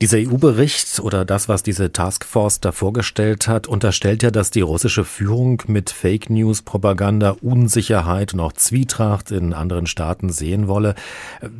Dieser 0.00 0.18
EU-Bericht 0.18 1.00
oder 1.00 1.24
das, 1.24 1.48
was 1.48 1.62
diese 1.62 1.92
Taskforce 1.92 2.60
da 2.60 2.72
vorgestellt 2.72 3.48
hat, 3.48 3.66
unterstellt 3.66 4.22
ja, 4.22 4.30
dass 4.30 4.50
die 4.50 4.60
russische 4.60 5.04
Führung 5.04 5.62
mit 5.66 5.90
Fake 5.90 6.30
News, 6.30 6.62
Propaganda, 6.62 7.36
Unsicherheit 7.42 8.34
und 8.34 8.40
auch 8.40 8.52
Zwietracht 8.52 9.30
in 9.30 9.52
anderen 9.52 9.86
Staaten 9.86 10.30
sehen 10.30 10.68
wolle. 10.68 10.94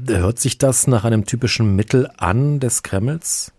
Hört 0.06 0.38
sich 0.38 0.58
das 0.58 0.86
nach 0.86 1.04
einem 1.04 1.26
typischen 1.26 1.74
Mittel 1.74 2.08
an 2.16 2.60
des 2.60 2.82
Kremls? 2.82 3.52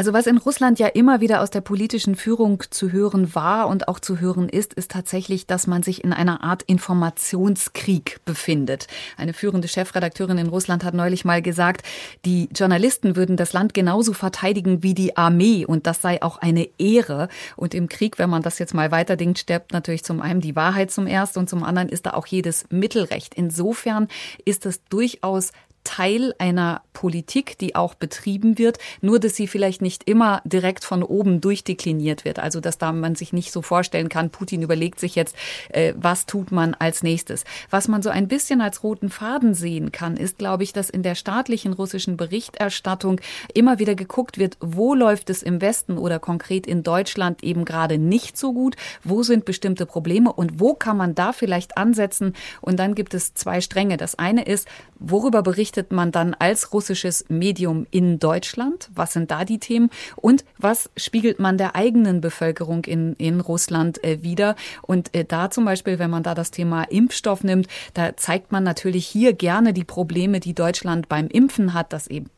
Also 0.00 0.14
was 0.14 0.26
in 0.26 0.38
Russland 0.38 0.78
ja 0.78 0.86
immer 0.86 1.20
wieder 1.20 1.42
aus 1.42 1.50
der 1.50 1.60
politischen 1.60 2.14
Führung 2.16 2.62
zu 2.70 2.90
hören 2.90 3.34
war 3.34 3.68
und 3.68 3.86
auch 3.86 4.00
zu 4.00 4.18
hören 4.18 4.48
ist, 4.48 4.72
ist 4.72 4.90
tatsächlich, 4.90 5.46
dass 5.46 5.66
man 5.66 5.82
sich 5.82 6.02
in 6.02 6.14
einer 6.14 6.42
Art 6.42 6.62
Informationskrieg 6.62 8.18
befindet. 8.24 8.86
Eine 9.18 9.34
führende 9.34 9.68
Chefredakteurin 9.68 10.38
in 10.38 10.46
Russland 10.46 10.84
hat 10.84 10.94
neulich 10.94 11.26
mal 11.26 11.42
gesagt, 11.42 11.84
die 12.24 12.48
Journalisten 12.56 13.14
würden 13.14 13.36
das 13.36 13.52
Land 13.52 13.74
genauso 13.74 14.14
verteidigen 14.14 14.82
wie 14.82 14.94
die 14.94 15.18
Armee 15.18 15.66
und 15.66 15.86
das 15.86 16.00
sei 16.00 16.22
auch 16.22 16.38
eine 16.38 16.66
Ehre. 16.78 17.28
Und 17.56 17.74
im 17.74 17.90
Krieg, 17.90 18.18
wenn 18.18 18.30
man 18.30 18.40
das 18.40 18.58
jetzt 18.58 18.72
mal 18.72 18.90
weiterdenkt, 18.90 19.40
stirbt 19.40 19.74
natürlich 19.74 20.02
zum 20.02 20.22
einen 20.22 20.40
die 20.40 20.56
Wahrheit 20.56 20.90
zum 20.90 21.06
ersten 21.06 21.40
und 21.40 21.50
zum 21.50 21.62
anderen 21.62 21.90
ist 21.90 22.06
da 22.06 22.14
auch 22.14 22.26
jedes 22.26 22.64
Mittelrecht. 22.70 23.34
Insofern 23.34 24.08
ist 24.46 24.64
es 24.64 24.82
durchaus 24.84 25.52
Teil 25.84 26.34
einer 26.38 26.82
Politik, 26.92 27.56
die 27.58 27.74
auch 27.74 27.94
betrieben 27.94 28.58
wird, 28.58 28.78
nur 29.00 29.18
dass 29.18 29.34
sie 29.34 29.46
vielleicht 29.46 29.80
nicht 29.80 30.08
immer 30.08 30.42
direkt 30.44 30.84
von 30.84 31.02
oben 31.02 31.40
durchdekliniert 31.40 32.26
wird. 32.26 32.38
Also 32.38 32.60
dass 32.60 32.76
da 32.76 32.92
man 32.92 33.14
sich 33.14 33.32
nicht 33.32 33.52
so 33.52 33.62
vorstellen 33.62 34.10
kann, 34.10 34.30
Putin 34.30 34.60
überlegt 34.60 35.00
sich 35.00 35.14
jetzt, 35.14 35.34
äh, 35.70 35.94
was 35.96 36.26
tut 36.26 36.52
man 36.52 36.74
als 36.74 37.02
nächstes. 37.02 37.44
Was 37.70 37.88
man 37.88 38.02
so 38.02 38.10
ein 38.10 38.28
bisschen 38.28 38.60
als 38.60 38.82
roten 38.82 39.08
Faden 39.08 39.54
sehen 39.54 39.92
kann, 39.92 40.16
ist, 40.16 40.36
glaube 40.36 40.62
ich, 40.62 40.74
dass 40.74 40.90
in 40.90 41.02
der 41.02 41.14
staatlichen 41.14 41.72
russischen 41.72 42.18
Berichterstattung 42.18 43.20
immer 43.54 43.78
wieder 43.78 43.94
geguckt 43.94 44.36
wird, 44.36 44.58
wo 44.60 44.94
läuft 44.94 45.30
es 45.30 45.42
im 45.42 45.62
Westen 45.62 45.96
oder 45.96 46.18
konkret 46.18 46.66
in 46.66 46.82
Deutschland 46.82 47.42
eben 47.42 47.64
gerade 47.64 47.96
nicht 47.96 48.36
so 48.36 48.52
gut, 48.52 48.76
wo 49.04 49.22
sind 49.22 49.46
bestimmte 49.46 49.86
Probleme 49.86 50.32
und 50.32 50.60
wo 50.60 50.74
kann 50.74 50.98
man 50.98 51.14
da 51.14 51.32
vielleicht 51.32 51.78
ansetzen. 51.78 52.34
Und 52.60 52.78
dann 52.78 52.94
gibt 52.94 53.14
es 53.14 53.32
zwei 53.32 53.62
Stränge. 53.62 53.96
Das 53.96 54.18
eine 54.18 54.44
ist, 54.44 54.68
worüber 54.98 55.42
berichtet 55.42 55.69
man 55.92 56.12
dann 56.12 56.34
als 56.38 56.72
russisches 56.72 57.24
Medium 57.28 57.86
in 57.90 58.18
Deutschland? 58.18 58.90
Was 58.94 59.12
sind 59.12 59.30
da 59.30 59.44
die 59.44 59.58
Themen? 59.58 59.90
Und 60.16 60.44
was 60.58 60.90
spiegelt 60.96 61.38
man 61.38 61.58
der 61.58 61.76
eigenen 61.76 62.20
Bevölkerung 62.20 62.84
in, 62.84 63.14
in 63.14 63.40
Russland 63.40 64.02
äh, 64.04 64.22
wieder? 64.22 64.56
Und 64.82 65.14
äh, 65.14 65.24
da 65.24 65.50
zum 65.50 65.64
Beispiel, 65.64 65.98
wenn 65.98 66.10
man 66.10 66.22
da 66.22 66.34
das 66.34 66.50
Thema 66.50 66.82
Impfstoff 66.84 67.44
nimmt, 67.44 67.68
da 67.94 68.16
zeigt 68.16 68.52
man 68.52 68.64
natürlich 68.64 69.06
hier 69.06 69.32
gerne 69.32 69.72
die 69.72 69.84
Probleme, 69.84 70.40
die 70.40 70.54
Deutschland 70.54 71.08
beim 71.08 71.28
Impfen 71.28 71.74
hat, 71.74 71.92
dass 71.92 72.06
eben 72.06 72.30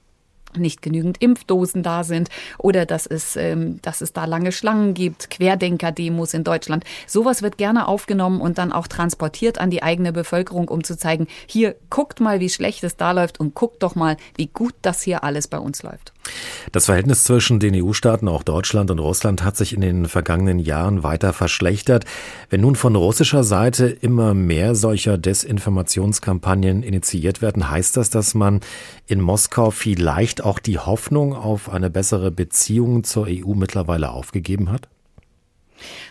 nicht 0.57 0.83
genügend 0.83 1.21
Impfdosen 1.21 1.83
da 1.83 2.05
sind 2.05 2.29
oder 2.59 2.87
dass 2.87 3.07
es, 3.07 3.37
ähm, 3.37 3.81
dass 3.83 4.01
es 4.01 4.13
da 4.13 4.25
lange 4.25 4.53
Schlangen 4.53 4.95
gibt, 4.95 5.31
Querdenker-Demos 5.31 6.35
in 6.35 6.45
Deutschland. 6.45 6.85
Sowas 7.07 7.43
wird 7.43 7.59
gerne 7.59 7.89
aufgenommen 7.89 8.41
und 8.41 8.59
dann 8.59 8.73
auch 8.73 8.87
transportiert 8.87 9.59
an 9.59 9.71
die 9.71 9.83
eigene 9.83 10.13
Bevölkerung, 10.13 10.69
um 10.69 10.85
zu 10.85 10.97
zeigen, 10.97 11.27
hier 11.47 11.77
guckt 11.91 12.21
mal, 12.21 12.41
wie 12.41 12.51
schlecht 12.51 12.85
es 12.85 12.97
da 12.97 13.13
läuft 13.13 13.41
und 13.41 13.55
guckt 13.55 13.83
doch 13.83 13.95
mal, 13.95 14.17
wie 14.37 14.47
gut 14.47 14.75
das 14.83 15.03
hier 15.03 15.25
alles 15.25 15.49
bei 15.49 15.59
uns 15.59 15.83
läuft. 15.83 16.13
Das 16.73 16.87
Verhältnis 16.87 17.25
zwischen 17.25 17.61
den 17.61 17.75
EU-Staaten, 17.75 18.29
auch 18.29 18.43
Deutschland 18.43 18.91
und 18.91 18.99
Russland, 18.99 19.43
hat 19.43 19.57
sich 19.57 19.73
in 19.73 19.81
den 19.81 20.07
vergangenen 20.07 20.59
Jahren 20.59 21.03
weiter 21.03 21.33
verschlechtert. 21.33 22.05
Wenn 22.51 22.61
nun 22.61 22.77
von 22.77 22.97
russischer 22.97 23.45
Seite 23.45 23.87
immer 23.87 24.35
mehr 24.35 24.75
solcher 24.75 25.19
Desinformationskampagnen 25.19 26.83
initiiert 26.83 27.43
werden, 27.43 27.71
heißt 27.71 27.97
das, 27.97 28.11
dass 28.11 28.35
man 28.35 28.61
in 29.07 29.21
Moskau 29.21 29.71
vielleicht 29.71 30.45
auch 30.45 30.59
die 30.59 30.79
Hoffnung 30.79 31.35
auf 31.35 31.71
eine 31.71 31.91
bessere 31.91 32.31
Beziehung 32.31 33.05
zur 33.05 33.27
EU 33.29 33.55
mittlerweile 33.55 34.11
aufgegeben 34.11 34.71
hat? 34.71 34.92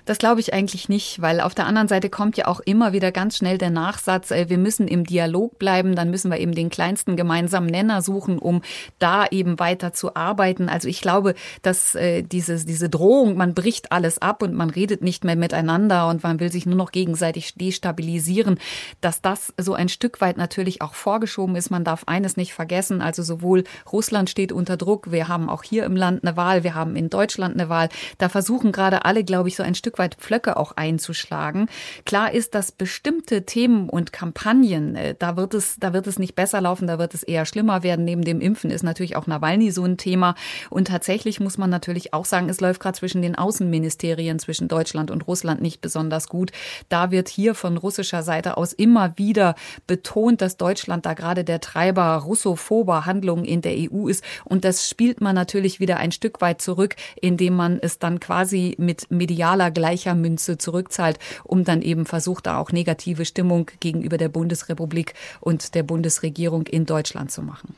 Das 0.05 0.17
glaube 0.17 0.39
ich 0.39 0.53
eigentlich 0.53 0.89
nicht, 0.89 1.21
weil 1.21 1.41
auf 1.41 1.55
der 1.55 1.65
anderen 1.65 1.87
Seite 1.87 2.09
kommt 2.09 2.37
ja 2.37 2.47
auch 2.47 2.59
immer 2.59 2.93
wieder 2.93 3.11
ganz 3.11 3.37
schnell 3.37 3.57
der 3.57 3.69
Nachsatz, 3.69 4.31
äh, 4.31 4.49
wir 4.49 4.57
müssen 4.57 4.87
im 4.87 5.05
Dialog 5.05 5.59
bleiben, 5.59 5.95
dann 5.95 6.09
müssen 6.09 6.31
wir 6.31 6.39
eben 6.39 6.53
den 6.53 6.69
kleinsten 6.69 7.15
gemeinsamen 7.15 7.67
Nenner 7.67 8.01
suchen, 8.01 8.39
um 8.39 8.61
da 8.99 9.25
eben 9.27 9.59
weiter 9.59 9.93
zu 9.93 10.15
arbeiten. 10.15 10.69
Also 10.69 10.87
ich 10.87 11.01
glaube, 11.01 11.35
dass 11.61 11.95
äh, 11.95 12.23
diese, 12.23 12.65
diese 12.65 12.89
Drohung, 12.89 13.37
man 13.37 13.53
bricht 13.53 13.91
alles 13.91 14.21
ab 14.21 14.43
und 14.43 14.53
man 14.53 14.69
redet 14.69 15.01
nicht 15.01 15.23
mehr 15.23 15.35
miteinander 15.35 16.07
und 16.07 16.23
man 16.23 16.39
will 16.39 16.51
sich 16.51 16.65
nur 16.65 16.75
noch 16.75 16.91
gegenseitig 16.91 17.55
destabilisieren, 17.55 18.59
dass 19.01 19.21
das 19.21 19.53
so 19.57 19.73
ein 19.73 19.89
Stück 19.89 20.21
weit 20.21 20.37
natürlich 20.37 20.81
auch 20.81 20.93
vorgeschoben 20.93 21.55
ist. 21.55 21.69
Man 21.69 21.83
darf 21.83 22.03
eines 22.05 22.37
nicht 22.37 22.53
vergessen, 22.53 23.01
also 23.01 23.23
sowohl 23.23 23.63
Russland 23.91 24.29
steht 24.29 24.51
unter 24.51 24.77
Druck, 24.77 25.11
wir 25.11 25.27
haben 25.27 25.49
auch 25.49 25.63
hier 25.63 25.85
im 25.85 25.95
Land 25.95 26.23
eine 26.23 26.37
Wahl, 26.37 26.63
wir 26.63 26.75
haben 26.75 26.95
in 26.95 27.09
Deutschland 27.09 27.55
eine 27.55 27.69
Wahl. 27.69 27.89
Da 28.17 28.29
versuchen 28.29 28.71
gerade 28.71 29.05
alle, 29.05 29.23
glaube 29.23 29.49
ich, 29.49 29.55
so 29.61 29.67
ein 29.67 29.75
Stück 29.75 29.99
weit 29.99 30.15
Pflöcke 30.15 30.57
auch 30.57 30.71
einzuschlagen. 30.71 31.69
Klar 32.05 32.33
ist, 32.33 32.55
dass 32.55 32.71
bestimmte 32.71 33.45
Themen 33.45 33.89
und 33.89 34.11
Kampagnen, 34.11 34.95
äh, 34.95 35.15
da 35.17 35.37
wird 35.37 35.53
es, 35.53 35.77
da 35.79 35.93
wird 35.93 36.07
es 36.07 36.17
nicht 36.17 36.35
besser 36.35 36.61
laufen, 36.61 36.87
da 36.87 36.97
wird 36.97 37.13
es 37.13 37.21
eher 37.21 37.45
schlimmer 37.45 37.83
werden. 37.83 38.03
Neben 38.03 38.23
dem 38.23 38.41
Impfen 38.41 38.71
ist 38.71 38.81
natürlich 38.81 39.15
auch 39.15 39.27
Nawalny 39.27 39.69
so 39.71 39.85
ein 39.85 39.97
Thema. 39.97 40.33
Und 40.71 40.87
tatsächlich 40.87 41.39
muss 41.39 41.59
man 41.59 41.69
natürlich 41.69 42.13
auch 42.13 42.25
sagen, 42.25 42.49
es 42.49 42.59
läuft 42.59 42.81
gerade 42.81 42.97
zwischen 42.97 43.21
den 43.21 43.35
Außenministerien 43.35 44.39
zwischen 44.39 44.67
Deutschland 44.67 45.11
und 45.11 45.27
Russland 45.27 45.61
nicht 45.61 45.79
besonders 45.81 46.27
gut. 46.27 46.51
Da 46.89 47.11
wird 47.11 47.29
hier 47.29 47.53
von 47.53 47.77
russischer 47.77 48.23
Seite 48.23 48.57
aus 48.57 48.73
immer 48.73 49.15
wieder 49.17 49.53
betont, 49.85 50.41
dass 50.41 50.57
Deutschland 50.57 51.05
da 51.05 51.13
gerade 51.13 51.43
der 51.43 51.61
Treiber 51.61 52.15
russophober 52.15 53.05
Handlungen 53.05 53.45
in 53.45 53.61
der 53.61 53.75
EU 53.77 54.07
ist. 54.07 54.23
Und 54.43 54.65
das 54.65 54.89
spielt 54.89 55.21
man 55.21 55.35
natürlich 55.35 55.79
wieder 55.79 55.97
ein 55.97 56.11
Stück 56.11 56.41
weit 56.41 56.63
zurück, 56.63 56.95
indem 57.21 57.55
man 57.55 57.77
es 57.79 57.99
dann 57.99 58.19
quasi 58.19 58.75
mit 58.79 59.11
medialer 59.51 59.71
gleicher 59.71 60.15
Münze 60.15 60.57
zurückzahlt, 60.57 61.19
um 61.43 61.63
dann 61.63 61.81
eben 61.81 62.05
versucht, 62.05 62.45
da 62.45 62.57
auch 62.57 62.71
negative 62.71 63.25
Stimmung 63.25 63.69
gegenüber 63.79 64.17
der 64.17 64.29
Bundesrepublik 64.29 65.13
und 65.39 65.75
der 65.75 65.83
Bundesregierung 65.83 66.67
in 66.67 66.85
Deutschland 66.85 67.31
zu 67.31 67.41
machen. 67.41 67.75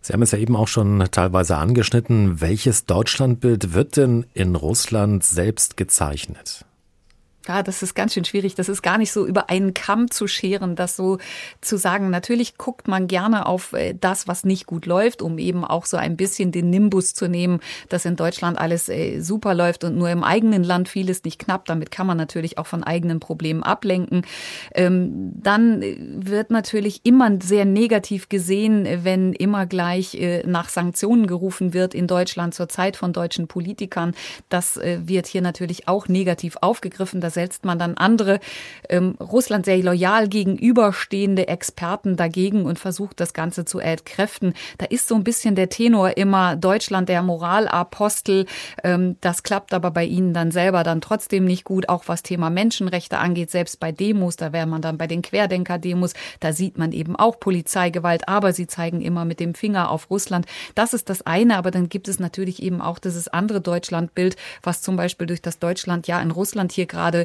Sie 0.00 0.12
haben 0.12 0.22
es 0.22 0.32
ja 0.32 0.38
eben 0.38 0.56
auch 0.56 0.68
schon 0.68 1.06
teilweise 1.10 1.56
angeschnitten. 1.56 2.40
Welches 2.40 2.86
Deutschlandbild 2.86 3.74
wird 3.74 3.96
denn 3.96 4.26
in 4.34 4.56
Russland 4.56 5.22
selbst 5.22 5.76
gezeichnet? 5.76 6.64
Ja, 7.48 7.64
das 7.64 7.82
ist 7.82 7.94
ganz 7.94 8.14
schön 8.14 8.24
schwierig. 8.24 8.54
Das 8.54 8.68
ist 8.68 8.82
gar 8.82 8.98
nicht 8.98 9.10
so 9.10 9.26
über 9.26 9.50
einen 9.50 9.74
Kamm 9.74 10.10
zu 10.12 10.28
scheren, 10.28 10.76
das 10.76 10.94
so 10.94 11.18
zu 11.60 11.76
sagen. 11.76 12.08
Natürlich 12.08 12.56
guckt 12.56 12.86
man 12.86 13.08
gerne 13.08 13.46
auf 13.46 13.72
äh, 13.72 13.94
das, 14.00 14.28
was 14.28 14.44
nicht 14.44 14.66
gut 14.66 14.86
läuft, 14.86 15.22
um 15.22 15.38
eben 15.38 15.64
auch 15.64 15.84
so 15.84 15.96
ein 15.96 16.16
bisschen 16.16 16.52
den 16.52 16.70
Nimbus 16.70 17.14
zu 17.14 17.26
nehmen, 17.26 17.58
dass 17.88 18.04
in 18.04 18.14
Deutschland 18.14 18.58
alles 18.58 18.88
äh, 18.88 19.18
super 19.20 19.54
läuft 19.54 19.82
und 19.82 19.96
nur 19.96 20.08
im 20.10 20.22
eigenen 20.22 20.62
Land 20.62 20.88
vieles 20.88 21.24
nicht 21.24 21.40
knapp. 21.40 21.64
Damit 21.64 21.90
kann 21.90 22.06
man 22.06 22.16
natürlich 22.16 22.58
auch 22.58 22.66
von 22.68 22.84
eigenen 22.84 23.18
Problemen 23.18 23.64
ablenken. 23.64 24.22
Ähm, 24.72 25.32
dann 25.34 25.82
äh, 25.82 25.96
wird 25.98 26.52
natürlich 26.52 27.00
immer 27.02 27.28
sehr 27.42 27.64
negativ 27.64 28.28
gesehen, 28.28 28.86
wenn 29.02 29.32
immer 29.32 29.66
gleich 29.66 30.16
nach 30.44 30.68
Sanktionen 30.68 31.26
gerufen 31.26 31.72
wird 31.72 31.94
in 31.94 32.06
Deutschland 32.06 32.54
zur 32.54 32.68
Zeit 32.68 32.96
von 32.96 33.12
deutschen 33.12 33.48
Politikern. 33.48 34.14
Das 34.48 34.76
wird 34.76 35.26
hier 35.26 35.40
natürlich 35.40 35.88
auch 35.88 36.08
negativ 36.08 36.56
aufgegriffen. 36.60 37.20
Das 37.20 37.31
setzt 37.32 37.64
man 37.64 37.78
dann 37.78 37.96
andere 37.96 38.40
ähm, 38.88 39.16
Russland 39.20 39.64
sehr 39.64 39.78
loyal 39.78 40.28
gegenüberstehende 40.28 41.48
Experten 41.48 42.16
dagegen 42.16 42.64
und 42.64 42.78
versucht 42.78 43.20
das 43.20 43.32
Ganze 43.32 43.64
zu 43.64 43.78
entkräften. 43.78 44.54
Da 44.78 44.86
ist 44.86 45.08
so 45.08 45.14
ein 45.14 45.24
bisschen 45.24 45.54
der 45.54 45.68
Tenor 45.68 46.16
immer 46.16 46.56
Deutschland 46.56 47.08
der 47.08 47.22
Moralapostel. 47.22 48.46
Ähm, 48.84 49.16
das 49.20 49.42
klappt 49.42 49.74
aber 49.74 49.90
bei 49.90 50.04
ihnen 50.04 50.34
dann 50.34 50.50
selber 50.50 50.82
dann 50.82 51.00
trotzdem 51.00 51.44
nicht 51.44 51.64
gut, 51.64 51.88
auch 51.88 52.04
was 52.06 52.22
Thema 52.22 52.50
Menschenrechte 52.50 53.18
angeht. 53.18 53.50
Selbst 53.50 53.80
bei 53.80 53.92
Demos, 53.92 54.36
da 54.36 54.52
wäre 54.52 54.66
man 54.66 54.82
dann 54.82 54.98
bei 54.98 55.06
den 55.06 55.22
Querdenker-Demos, 55.22 56.14
da 56.40 56.52
sieht 56.52 56.78
man 56.78 56.92
eben 56.92 57.16
auch 57.16 57.40
Polizeigewalt, 57.40 58.28
aber 58.28 58.52
sie 58.52 58.66
zeigen 58.66 59.00
immer 59.00 59.24
mit 59.24 59.40
dem 59.40 59.54
Finger 59.54 59.90
auf 59.90 60.10
Russland. 60.10 60.46
Das 60.74 60.94
ist 60.94 61.08
das 61.08 61.22
eine, 61.22 61.56
aber 61.56 61.70
dann 61.70 61.88
gibt 61.88 62.08
es 62.08 62.18
natürlich 62.18 62.62
eben 62.62 62.80
auch 62.80 62.98
dieses 62.98 63.28
andere 63.28 63.60
Deutschlandbild, 63.60 64.36
was 64.62 64.82
zum 64.82 64.96
Beispiel 64.96 65.26
durch 65.26 65.42
das 65.42 65.58
Deutschland 65.58 66.06
ja 66.06 66.20
in 66.20 66.30
Russland 66.30 66.72
hier 66.72 66.86
gerade 66.86 67.21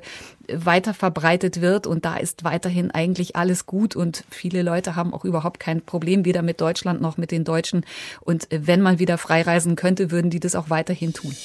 weiter 0.51 0.93
verbreitet 0.93 1.61
wird. 1.61 1.87
Und 1.87 2.05
da 2.05 2.17
ist 2.17 2.43
weiterhin 2.43 2.91
eigentlich 2.91 3.35
alles 3.35 3.65
gut. 3.65 3.95
Und 3.95 4.23
viele 4.29 4.61
Leute 4.61 4.95
haben 4.95 5.13
auch 5.13 5.25
überhaupt 5.25 5.59
kein 5.59 5.81
Problem, 5.81 6.25
weder 6.25 6.41
mit 6.41 6.61
Deutschland 6.61 7.01
noch 7.01 7.17
mit 7.17 7.31
den 7.31 7.43
Deutschen. 7.43 7.85
Und 8.21 8.47
wenn 8.51 8.81
man 8.81 8.99
wieder 8.99 9.17
freireisen 9.17 9.75
könnte, 9.75 10.11
würden 10.11 10.29
die 10.29 10.39
das 10.39 10.55
auch 10.55 10.69
weiterhin 10.69 11.13
tun. 11.13 11.35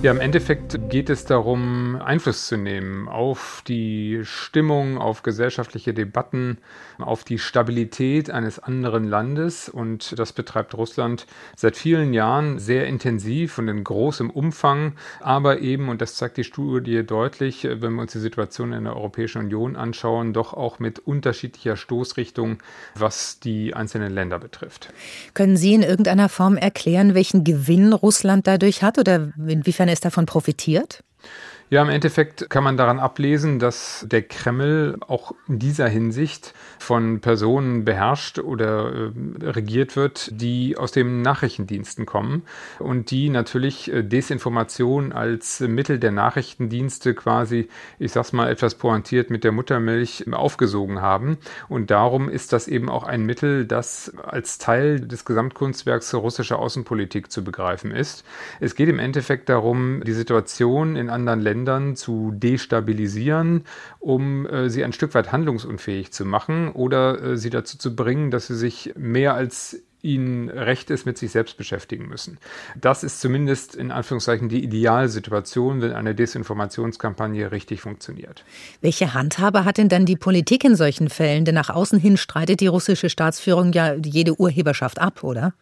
Ja, 0.00 0.12
im 0.12 0.20
Endeffekt 0.20 0.78
geht 0.90 1.10
es 1.10 1.24
darum, 1.24 2.00
Einfluss 2.00 2.46
zu 2.46 2.56
nehmen 2.56 3.08
auf 3.08 3.64
die 3.66 4.20
Stimmung, 4.22 4.96
auf 4.96 5.24
gesellschaftliche 5.24 5.92
Debatten, 5.92 6.58
auf 7.00 7.24
die 7.24 7.40
Stabilität 7.40 8.30
eines 8.30 8.60
anderen 8.60 9.02
Landes. 9.02 9.68
Und 9.68 10.16
das 10.16 10.32
betreibt 10.32 10.74
Russland 10.74 11.26
seit 11.56 11.76
vielen 11.76 12.14
Jahren 12.14 12.60
sehr 12.60 12.86
intensiv 12.86 13.58
und 13.58 13.66
in 13.66 13.82
großem 13.82 14.30
Umfang. 14.30 14.92
Aber 15.18 15.58
eben, 15.58 15.88
und 15.88 16.00
das 16.00 16.14
zeigt 16.14 16.36
die 16.36 16.44
Studie 16.44 17.04
deutlich, 17.04 17.64
wenn 17.64 17.94
wir 17.94 18.02
uns 18.02 18.12
die 18.12 18.20
Situation 18.20 18.72
in 18.72 18.84
der 18.84 18.94
Europäischen 18.94 19.42
Union 19.42 19.74
anschauen, 19.74 20.32
doch 20.32 20.54
auch 20.54 20.78
mit 20.78 21.00
unterschiedlicher 21.00 21.76
Stoßrichtung, 21.76 22.58
was 22.94 23.40
die 23.40 23.74
einzelnen 23.74 24.14
Länder 24.14 24.38
betrifft. 24.38 24.92
Können 25.34 25.56
Sie 25.56 25.74
in 25.74 25.82
irgendeiner 25.82 26.28
Form 26.28 26.56
erklären, 26.56 27.14
welchen 27.14 27.42
Gewinn 27.42 27.92
Russland 27.92 28.46
dadurch 28.46 28.84
hat 28.84 28.96
oder 28.96 29.32
inwiefern 29.44 29.87
Ist 29.92 30.04
davon 30.04 30.26
profitiert? 30.26 31.02
Ja, 31.70 31.82
im 31.82 31.90
Endeffekt 31.90 32.48
kann 32.48 32.64
man 32.64 32.78
daran 32.78 32.98
ablesen, 32.98 33.58
dass 33.58 34.06
der 34.08 34.22
Kreml 34.22 34.96
auch 35.06 35.32
in 35.48 35.58
dieser 35.58 35.86
Hinsicht 35.86 36.54
von 36.78 37.20
Personen 37.20 37.84
beherrscht 37.84 38.38
oder 38.38 38.90
äh, 38.90 39.10
regiert 39.42 39.94
wird, 39.94 40.30
die 40.32 40.78
aus 40.78 40.92
den 40.92 41.20
Nachrichtendiensten 41.20 42.06
kommen 42.06 42.44
und 42.78 43.10
die 43.10 43.28
natürlich 43.28 43.92
äh, 43.92 44.02
Desinformation 44.02 45.12
als 45.12 45.60
Mittel 45.60 45.98
der 45.98 46.10
Nachrichtendienste 46.10 47.12
quasi, 47.12 47.68
ich 47.98 48.12
sag's 48.12 48.32
mal 48.32 48.48
etwas 48.48 48.76
pointiert, 48.76 49.28
mit 49.28 49.44
der 49.44 49.52
Muttermilch 49.52 50.24
aufgesogen 50.32 51.02
haben. 51.02 51.36
Und 51.68 51.90
darum 51.90 52.30
ist 52.30 52.54
das 52.54 52.66
eben 52.66 52.88
auch 52.88 53.04
ein 53.04 53.26
Mittel, 53.26 53.66
das 53.66 54.14
als 54.22 54.56
Teil 54.56 55.00
des 55.00 55.26
Gesamtkunstwerks 55.26 56.14
russischer 56.14 56.58
Außenpolitik 56.58 57.30
zu 57.30 57.44
begreifen 57.44 57.90
ist. 57.90 58.24
Es 58.58 58.74
geht 58.74 58.88
im 58.88 58.98
Endeffekt 58.98 59.50
darum, 59.50 60.02
die 60.02 60.14
Situation 60.14 60.96
in 60.96 61.10
anderen 61.18 61.40
Ländern 61.40 61.96
zu 61.96 62.32
destabilisieren, 62.32 63.64
um 63.98 64.46
äh, 64.46 64.70
sie 64.70 64.84
ein 64.84 64.92
Stück 64.92 65.14
weit 65.14 65.32
handlungsunfähig 65.32 66.12
zu 66.12 66.24
machen 66.24 66.72
oder 66.72 67.22
äh, 67.22 67.36
sie 67.36 67.50
dazu 67.50 67.78
zu 67.78 67.94
bringen, 67.96 68.30
dass 68.30 68.46
sie 68.46 68.56
sich 68.56 68.94
mehr 68.96 69.34
als 69.34 69.82
ihnen 70.02 70.48
recht 70.48 70.90
ist, 70.90 71.06
mit 71.06 71.18
sich 71.18 71.32
selbst 71.32 71.56
beschäftigen 71.56 72.06
müssen. 72.06 72.38
Das 72.80 73.02
ist 73.02 73.20
zumindest 73.20 73.74
in 73.74 73.90
Anführungszeichen 73.90 74.48
die 74.48 74.62
Idealsituation, 74.62 75.80
wenn 75.80 75.92
eine 75.92 76.14
Desinformationskampagne 76.14 77.50
richtig 77.50 77.80
funktioniert. 77.80 78.44
Welche 78.80 79.14
Handhabe 79.14 79.64
hat 79.64 79.78
denn 79.78 79.88
dann 79.88 80.06
die 80.06 80.16
Politik 80.16 80.64
in 80.64 80.76
solchen 80.76 81.10
Fällen? 81.10 81.44
Denn 81.44 81.54
nach 81.54 81.70
außen 81.70 81.98
hin 81.98 82.16
streitet 82.16 82.60
die 82.60 82.68
russische 82.68 83.10
Staatsführung 83.10 83.72
ja 83.72 83.94
jede 83.94 84.38
Urheberschaft 84.38 85.00
ab, 85.00 85.24
oder? 85.24 85.52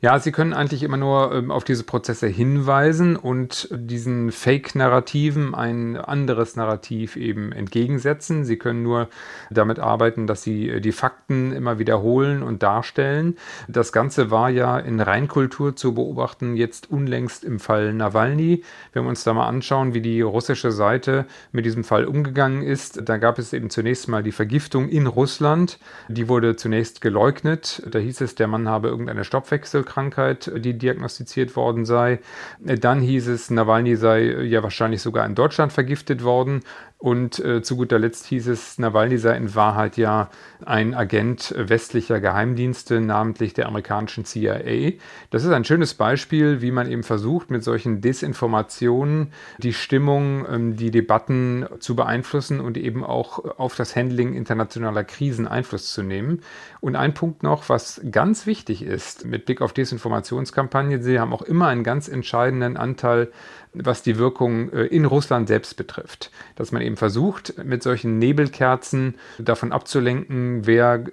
Ja, 0.00 0.18
sie 0.18 0.32
können 0.32 0.52
eigentlich 0.52 0.82
immer 0.82 0.98
nur 0.98 1.32
ähm, 1.32 1.50
auf 1.50 1.64
diese 1.64 1.84
Prozesse 1.84 2.26
hinweisen 2.26 3.16
und 3.16 3.68
diesen 3.72 4.32
Fake-Narrativen 4.32 5.54
ein 5.54 5.96
anderes 5.96 6.56
Narrativ 6.56 7.16
eben 7.16 7.52
entgegensetzen. 7.52 8.44
Sie 8.44 8.58
können 8.58 8.82
nur 8.82 9.08
damit 9.50 9.78
arbeiten, 9.78 10.26
dass 10.26 10.42
sie 10.42 10.68
äh, 10.68 10.80
die 10.80 10.92
Fakten 10.92 11.52
immer 11.52 11.78
wiederholen 11.78 12.42
und 12.42 12.62
darstellen. 12.62 13.36
Das 13.74 13.92
Ganze 13.92 14.30
war 14.30 14.50
ja 14.50 14.78
in 14.78 15.00
Reinkultur 15.00 15.76
zu 15.76 15.94
beobachten, 15.94 16.56
jetzt 16.56 16.90
unlängst 16.90 17.44
im 17.44 17.60
Fall 17.60 17.92
Nawalny. 17.92 18.62
Wenn 18.92 19.04
wir 19.04 19.08
uns 19.08 19.24
da 19.24 19.34
mal 19.34 19.46
anschauen, 19.46 19.94
wie 19.94 20.00
die 20.00 20.22
russische 20.22 20.72
Seite 20.72 21.26
mit 21.52 21.66
diesem 21.66 21.84
Fall 21.84 22.06
umgegangen 22.06 22.62
ist, 22.62 23.08
da 23.08 23.18
gab 23.18 23.38
es 23.38 23.52
eben 23.52 23.70
zunächst 23.70 24.08
mal 24.08 24.22
die 24.22 24.32
Vergiftung 24.32 24.88
in 24.88 25.06
Russland. 25.06 25.78
Die 26.08 26.28
wurde 26.28 26.56
zunächst 26.56 27.00
geleugnet. 27.00 27.82
Da 27.90 27.98
hieß 27.98 28.20
es, 28.22 28.36
der 28.36 28.46
Mann 28.46 28.68
habe 28.68 28.88
irgendeine 28.88 29.24
Stoffwechselkrankheit 29.24 30.14
Krankheit, 30.14 30.50
die 30.56 30.76
diagnostiziert 30.76 31.56
worden 31.56 31.84
sei. 31.84 32.20
Dann 32.60 33.00
hieß 33.00 33.28
es, 33.28 33.50
Nawalny 33.50 33.96
sei 33.96 34.22
ja 34.42 34.62
wahrscheinlich 34.62 35.02
sogar 35.02 35.26
in 35.26 35.34
Deutschland 35.34 35.72
vergiftet 35.72 36.24
worden. 36.24 36.62
Und 37.04 37.38
äh, 37.38 37.60
zu 37.60 37.76
guter 37.76 37.98
Letzt 37.98 38.24
hieß 38.28 38.48
es, 38.48 38.78
Nawalny 38.78 39.18
sei 39.18 39.36
in 39.36 39.54
Wahrheit 39.54 39.98
ja 39.98 40.30
ein 40.64 40.94
Agent 40.94 41.54
westlicher 41.54 42.18
Geheimdienste, 42.18 43.02
namentlich 43.02 43.52
der 43.52 43.66
amerikanischen 43.66 44.24
CIA. 44.24 44.92
Das 45.28 45.44
ist 45.44 45.50
ein 45.50 45.66
schönes 45.66 45.92
Beispiel, 45.92 46.62
wie 46.62 46.70
man 46.70 46.90
eben 46.90 47.02
versucht, 47.02 47.50
mit 47.50 47.62
solchen 47.62 48.00
Desinformationen 48.00 49.34
die 49.58 49.74
Stimmung, 49.74 50.46
ähm, 50.50 50.76
die 50.76 50.90
Debatten 50.90 51.66
zu 51.78 51.94
beeinflussen 51.94 52.58
und 52.58 52.78
eben 52.78 53.04
auch 53.04 53.58
auf 53.58 53.76
das 53.76 53.94
Handling 53.94 54.32
internationaler 54.32 55.04
Krisen 55.04 55.46
Einfluss 55.46 55.92
zu 55.92 56.02
nehmen. 56.02 56.40
Und 56.80 56.96
ein 56.96 57.12
Punkt 57.12 57.42
noch, 57.42 57.68
was 57.68 58.00
ganz 58.10 58.46
wichtig 58.46 58.80
ist 58.80 59.26
mit 59.26 59.44
Blick 59.44 59.60
auf 59.60 59.74
Desinformationskampagnen, 59.74 61.02
sie 61.02 61.20
haben 61.20 61.34
auch 61.34 61.42
immer 61.42 61.66
einen 61.66 61.84
ganz 61.84 62.08
entscheidenden 62.08 62.78
Anteil 62.78 63.30
was 63.74 64.02
die 64.02 64.18
Wirkung 64.18 64.72
äh, 64.72 64.84
in 64.86 65.04
Russland 65.04 65.48
selbst 65.48 65.76
betrifft. 65.76 66.30
Dass 66.56 66.72
man 66.72 66.82
eben 66.82 66.96
versucht, 66.96 67.54
mit 67.64 67.82
solchen 67.82 68.18
Nebelkerzen 68.18 69.16
davon 69.38 69.72
abzulenken, 69.72 70.66
wer 70.66 71.04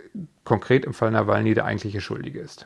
konkret 0.44 0.86
im 0.86 0.94
Fall 0.94 1.12
Nawalny 1.12 1.54
der 1.54 1.66
eigentliche 1.66 2.02
Schuldige 2.02 2.40
ist. 2.40 2.66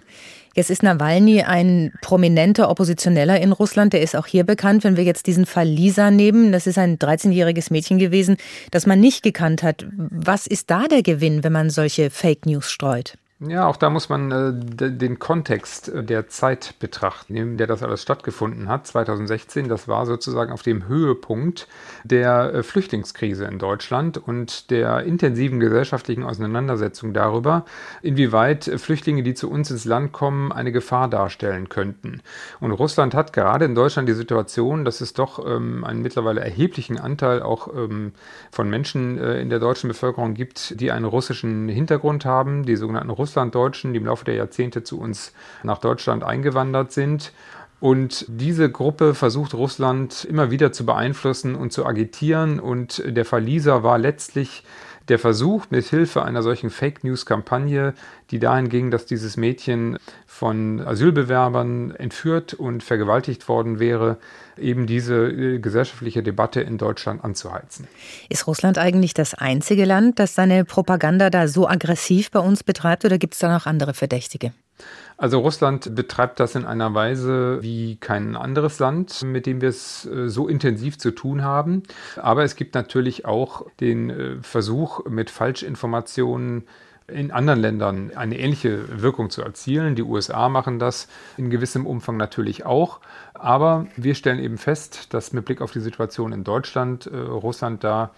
Jetzt 0.55 0.69
ist 0.69 0.83
Nawalny 0.83 1.41
ein 1.41 1.91
prominenter 2.01 2.69
Oppositioneller 2.69 3.41
in 3.41 3.51
Russland. 3.51 3.91
Der 3.91 4.01
ist 4.01 4.15
auch 4.15 4.25
hier 4.25 4.45
bekannt. 4.45 4.85
Wenn 4.85 4.95
wir 4.95 5.03
jetzt 5.03 5.27
diesen 5.27 5.45
Fall 5.45 5.67
Lisa 5.67 6.11
nehmen, 6.11 6.53
das 6.53 6.65
ist 6.65 6.77
ein 6.77 6.97
13-jähriges 6.97 7.73
Mädchen 7.73 7.99
gewesen, 7.99 8.37
das 8.71 8.85
man 8.85 9.01
nicht 9.01 9.21
gekannt 9.21 9.63
hat. 9.63 9.85
Was 9.91 10.47
ist 10.47 10.71
da 10.71 10.87
der 10.87 11.03
Gewinn, 11.03 11.43
wenn 11.43 11.51
man 11.51 11.69
solche 11.69 12.09
Fake 12.09 12.45
News 12.45 12.71
streut? 12.71 13.17
Ja, 13.41 13.67
auch 13.67 13.75
da 13.75 13.89
muss 13.89 14.07
man 14.07 14.31
äh, 14.31 14.91
den 14.91 15.19
Kontext 15.19 15.89
äh, 15.89 16.05
der 16.05 16.29
Zeit 16.29 16.75
betrachten, 16.79 17.35
in 17.35 17.57
der 17.57 17.67
das 17.67 17.83
alles 17.83 18.01
stattgefunden 18.01 18.69
hat. 18.69 18.87
2016, 18.87 19.67
das 19.67 19.89
war 19.89 20.05
sozusagen 20.05 20.53
auf 20.53 20.61
dem 20.61 20.87
Höhepunkt 20.87 21.67
der 22.05 22.53
äh, 22.53 22.63
Flüchtlingskrise 22.63 23.43
in 23.43 23.59
Deutschland 23.59 24.17
und 24.17 24.71
der 24.71 25.03
intensiven 25.03 25.59
gesellschaftlichen 25.59 26.23
Auseinandersetzung 26.23 27.11
darüber, 27.11 27.65
inwieweit 28.01 28.71
Flüchtlinge, 28.77 29.21
die 29.21 29.33
zu 29.33 29.51
uns 29.51 29.69
ins 29.69 29.83
Land 29.83 30.13
kommen, 30.13 30.53
eine 30.53 30.71
Gefahr 30.71 31.09
darstellen 31.09 31.67
könnten. 31.67 32.21
Und 32.61 32.71
Russland 32.71 33.13
hat 33.13 33.33
gerade 33.33 33.65
in 33.65 33.75
Deutschland 33.75 34.07
die 34.07 34.13
Situation, 34.13 34.85
dass 34.85 35.01
es 35.01 35.11
doch 35.11 35.45
ähm, 35.45 35.83
einen 35.83 36.01
mittlerweile 36.01 36.39
erheblichen 36.39 36.97
Anteil 36.97 37.41
auch 37.41 37.67
ähm, 37.75 38.13
von 38.49 38.69
Menschen 38.69 39.17
äh, 39.17 39.41
in 39.41 39.49
der 39.49 39.59
deutschen 39.59 39.89
Bevölkerung 39.89 40.35
gibt, 40.35 40.79
die 40.79 40.93
einen 40.93 41.03
russischen 41.03 41.67
Hintergrund 41.67 42.23
haben, 42.23 42.65
die 42.65 42.77
sogenannten 42.77 43.09
Russlanddeutschen, 43.25 43.93
die 43.93 43.97
im 43.97 44.05
Laufe 44.05 44.23
der 44.23 44.35
Jahrzehnte 44.35 44.83
zu 44.83 44.99
uns 44.99 45.33
nach 45.63 45.79
Deutschland 45.79 46.23
eingewandert 46.23 46.91
sind. 46.91 47.33
Und 47.79 48.25
diese 48.27 48.69
Gruppe 48.69 49.15
versucht 49.15 49.55
Russland 49.55 50.25
immer 50.25 50.51
wieder 50.51 50.71
zu 50.71 50.85
beeinflussen 50.85 51.55
und 51.55 51.73
zu 51.73 51.85
agitieren. 51.85 52.59
Und 52.59 53.03
der 53.05 53.25
Verlieser 53.25 53.83
war 53.83 53.97
letztlich 53.97 54.63
der 55.09 55.19
Versuch, 55.19 55.65
mit 55.69 55.85
Hilfe 55.85 56.23
einer 56.23 56.41
solchen 56.41 56.69
Fake 56.69 57.03
News-Kampagne, 57.03 57.93
die 58.31 58.39
dahin 58.39 58.69
ging, 58.69 58.91
dass 58.91 59.05
dieses 59.05 59.37
Mädchen 59.37 59.97
von 60.25 60.81
Asylbewerbern 60.81 61.91
entführt 61.91 62.53
und 62.53 62.83
vergewaltigt 62.83 63.47
worden 63.47 63.79
wäre, 63.79 64.17
eben 64.57 64.87
diese 64.87 65.27
äh, 65.27 65.59
gesellschaftliche 65.59 66.23
Debatte 66.23 66.61
in 66.61 66.77
Deutschland 66.77 67.23
anzuheizen. 67.23 67.87
Ist 68.29 68.47
Russland 68.47 68.77
eigentlich 68.77 69.13
das 69.13 69.33
einzige 69.33 69.85
Land, 69.85 70.19
das 70.19 70.33
seine 70.33 70.65
Propaganda 70.65 71.29
da 71.29 71.47
so 71.47 71.67
aggressiv 71.67 72.31
bei 72.31 72.39
uns 72.39 72.63
betreibt 72.63 73.05
oder 73.05 73.17
gibt 73.17 73.33
es 73.33 73.39
da 73.39 73.53
noch 73.53 73.65
andere 73.65 73.93
Verdächtige? 73.93 74.53
Also 75.17 75.39
Russland 75.39 75.95
betreibt 75.95 76.39
das 76.39 76.55
in 76.55 76.65
einer 76.65 76.93
Weise 76.93 77.59
wie 77.61 77.95
kein 77.95 78.35
anderes 78.35 78.79
Land, 78.79 79.23
mit 79.23 79.45
dem 79.45 79.61
wir 79.61 79.69
es 79.69 80.05
äh, 80.05 80.27
so 80.27 80.47
intensiv 80.47 80.97
zu 80.97 81.11
tun 81.11 81.43
haben. 81.43 81.83
Aber 82.17 82.43
es 82.43 82.55
gibt 82.55 82.75
natürlich 82.75 83.25
auch 83.25 83.65
den 83.79 84.09
äh, 84.09 84.35
Versuch, 84.41 85.05
mit 85.05 85.29
Falschinformationen 85.29 86.63
in 87.07 87.31
anderen 87.31 87.59
Ländern 87.59 88.11
eine 88.15 88.39
ähnliche 88.39 89.01
Wirkung 89.01 89.29
zu 89.29 89.43
erzielen. 89.43 89.95
Die 89.95 90.01
USA 90.01 90.49
machen 90.49 90.79
das 90.79 91.07
in 91.37 91.51
gewissem 91.51 91.85
Umfang 91.85 92.17
natürlich 92.17 92.65
auch. 92.65 92.99
Aber 93.35 93.85
wir 93.95 94.15
stellen 94.15 94.39
eben 94.39 94.57
fest, 94.57 95.13
dass 95.13 95.31
mit 95.31 95.45
Blick 95.45 95.61
auf 95.61 95.71
die 95.71 95.81
Situation 95.81 96.33
in 96.33 96.43
Deutschland 96.43 97.05
äh, 97.05 97.15
Russland 97.15 97.83
da 97.83 98.11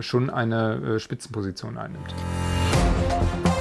schon 0.00 0.30
eine 0.30 1.00
Spitzenposition 1.00 1.78
einnimmt. 1.78 2.14